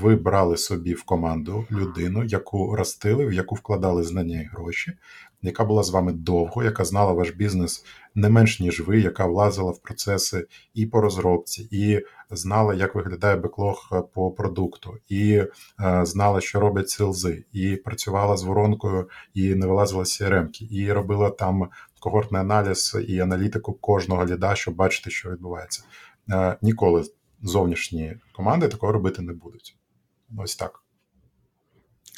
[0.00, 4.92] ви брали собі в команду людину, яку ростили, в яку вкладали знання і гроші,
[5.42, 7.84] яка була з вами довго, яка знала ваш бізнес
[8.14, 13.36] не менш ніж ви, яка влазила в процеси і по розробці, і знала, як виглядає
[13.36, 15.48] беклог е, по продукту, і е,
[16.06, 21.30] знала, що роблять селзи, і працювала з воронкою, і не вилазила з CRM, і робила
[21.30, 21.68] там
[22.00, 25.84] когортний аналіз і аналітику кожного ліда, щоб бачити, що відбувається.
[26.30, 27.04] Е, ніколи
[27.42, 29.76] зовнішні команди такого робити не будуть.
[30.38, 30.81] Ось так.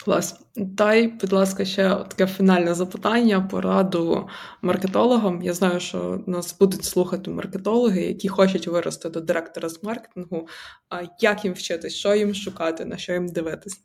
[0.04, 0.40] Клас.
[0.56, 4.28] Дай, будь ласка, ще таке фінальне запитання, пораду
[4.62, 5.42] маркетологам.
[5.42, 10.48] Я знаю, що нас будуть слухати маркетологи, які хочуть вирости до директора з маркетингу.
[10.88, 13.80] А як їм вчитись, що їм шукати, на що їм дивитись?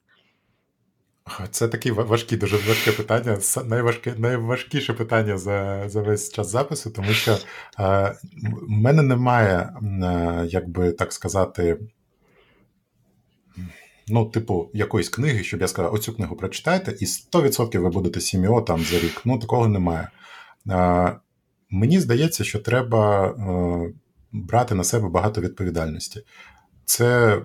[1.52, 3.38] Це таке важкі, дуже важке питання.
[3.66, 7.38] Найважке, найважкіше питання за за весь час запису, тому що е,
[8.62, 11.78] в мене немає, е, як би так сказати,
[14.10, 18.62] ну, типу, якоїсь книги, щоб я сказав, оцю книгу прочитайте, і 100% ви будете сім'ю
[18.62, 19.22] там за рік.
[19.26, 20.10] Ну, такого немає.
[20.70, 21.16] Е,
[21.70, 23.94] мені здається, що треба е,
[24.32, 26.22] брати на себе багато відповідальності.
[26.86, 27.42] Це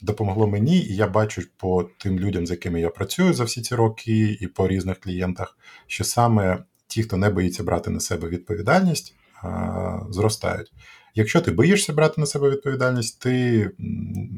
[0.00, 3.74] допомогло мені, і я бачу по тим людям, з якими я працюю за всі ці
[3.74, 9.14] роки, і по різних клієнтах, що саме ті, хто не боїться брати на себе відповідальність,
[10.10, 10.72] зростають.
[11.14, 13.70] Якщо ти боїшся брати на себе відповідальність, ти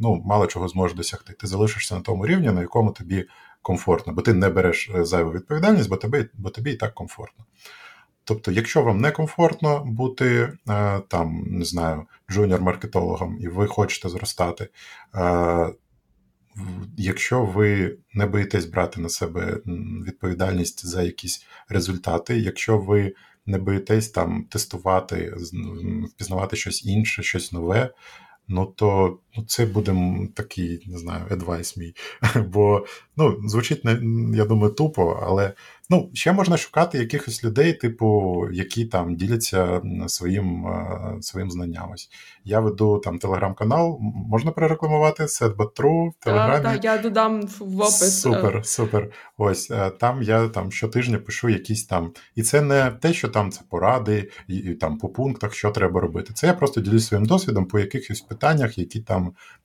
[0.01, 1.33] ну, мало чого зможеш досягти.
[1.33, 3.27] Ти залишишся на тому рівні, на якому тобі
[3.63, 7.45] комфортно, бо ти не береш е, зайву відповідальність, бо тобі, бо тобі і так комфортно.
[8.25, 14.69] Тобто, якщо вам некомфортно бути е, там, не знаю, джуніор-маркетологом, і ви хочете зростати,
[15.15, 15.73] е,
[16.97, 19.61] якщо ви не боїтесь брати на себе
[20.07, 23.15] відповідальність за якісь результати, якщо ви
[23.47, 25.35] не боїтесь там тестувати,
[26.05, 27.95] впізнавати щось інше, щось нове,
[28.49, 29.97] ну то це буде
[30.35, 31.95] такий, не знаю, адвайс мій.
[32.47, 33.85] Бо ну, звучить,
[34.35, 35.53] я думаю, тупо, але
[35.93, 41.91] Ну, ще можна шукати якихось людей, типу, які там діляться своїм е, своїм знанням.
[41.95, 42.11] Ось
[42.45, 46.63] я веду там телеграм-канал, можна перерекламувати Setbot.ru в телеграмі.
[46.63, 48.21] Так, так, я додам в опис.
[48.21, 49.11] Супер, супер.
[49.39, 52.13] Ось е, там я там щотижня пишу якісь там.
[52.35, 56.01] І це не те, що там це поради, і, і там по пунктах, що треба
[56.01, 56.33] робити.
[56.35, 59.22] Це я просто ділюсь своїм досвідом по якихось питаннях, які там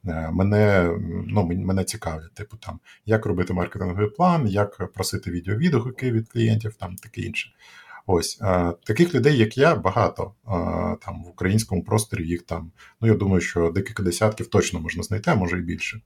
[0.08, 0.92] е, мене
[1.28, 2.34] ну, мене цікавлять.
[2.34, 7.50] Типу там, як робити маркетинговий план, як просити відеовідгуки від клієнтів, там таке інше.
[8.10, 10.56] Ось а, таких людей, як я, багато а,
[11.02, 12.72] там в українському просторі їх там.
[13.02, 16.02] Ну я думаю, що декілька десятків точно можна знайти, а може і більше.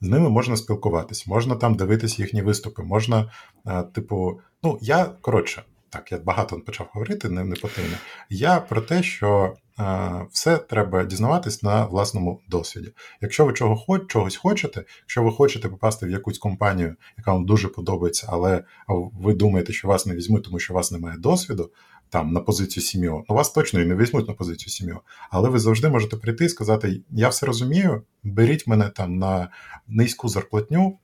[0.00, 3.30] З ними можна спілкуватись, можна там дивитись їхні виступи, можна,
[3.94, 7.96] типу, ну я коротше, так, я багато почав говорити, не, не потрібно.
[8.30, 9.54] Я про те, що
[10.30, 12.92] все треба дізнаватись на власному досвіді.
[13.20, 17.46] Якщо ви чого хоч, чогось хочете, якщо ви хочете попасти в якусь компанію, яка вам
[17.46, 21.70] дуже подобається, але ви думаєте, що вас не візьмуть, тому що у вас немає досвіду
[22.08, 25.00] там на позицію сім'ю, ну вас точно і не візьмуть на позицію сім'ю.
[25.30, 29.48] Але ви завжди можете прийти і сказати: Я все розумію, беріть мене там на
[29.88, 30.98] низьку зарплатню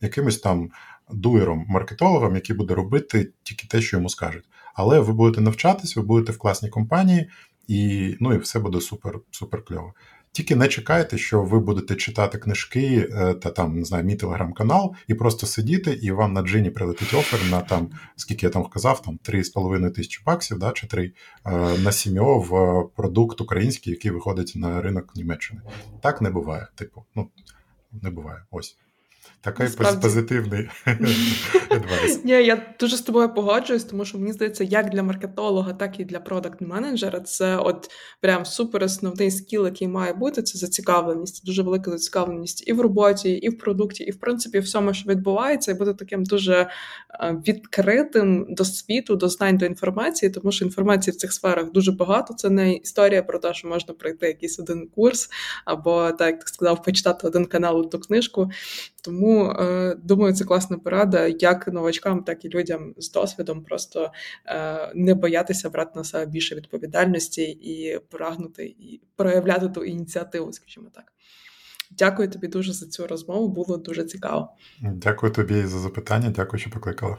[0.00, 0.70] якимось там
[1.10, 4.44] дуєром, маркетологом, який буде робити тільки те, що йому скажуть.
[4.74, 7.28] Але ви будете навчатись, ви будете в класній компанії
[7.70, 9.94] і ну і все буде супер супер кльово.
[10.32, 14.94] Тільки не чекайте, що ви будете читати книжки е, та там не знаю, мій телеграм-канал,
[15.06, 19.02] і просто сидіти, і вам на джині прилетить офер на там, скільки я там вказав,
[19.02, 21.12] там 3,5 тисячі баксів, да, чи 3,
[21.46, 25.60] е, на сім'ю в продукт український, який виходить на ринок Німеччини.
[26.02, 26.68] Так не буває.
[26.74, 27.28] Типу, ну
[28.02, 28.44] не буває.
[28.50, 28.76] Ось.
[29.42, 30.02] Такий Насправді...
[30.02, 30.68] позитивний
[31.70, 32.24] адвайс.
[32.24, 36.04] Ні, я дуже з тобою погоджуюсь, тому що мені здається, як для маркетолога, так і
[36.04, 40.42] для продакт-менеджера це от прям супер основний скіл, який має бути.
[40.42, 44.62] Це зацікавленість, дуже велика зацікавленість і в роботі, і в продукті, і в принципі в
[44.62, 46.70] всьому, що відбувається, і бути таким дуже
[47.20, 51.92] е, відкритим до світу, до знань, до інформації, тому що інформації в цих сферах дуже
[51.92, 52.34] багато.
[52.34, 55.30] Це не історія про те, що можна пройти якийсь один курс,
[55.64, 58.50] або так як ти сказав, почитати один канал, одну книжку.
[59.02, 63.64] Тому е, думаю, це класна порада як новачкам, так і людям з досвідом.
[63.64, 64.12] Просто
[64.46, 70.88] е, не боятися брати на себе більше відповідальності і прагнути і проявляти ту ініціативу, скажімо
[70.94, 71.12] так.
[71.90, 73.48] Дякую тобі дуже за цю розмову.
[73.48, 74.48] Було дуже цікаво.
[74.80, 76.32] Дякую тобі за запитання.
[76.36, 77.18] Дякую, що покликала.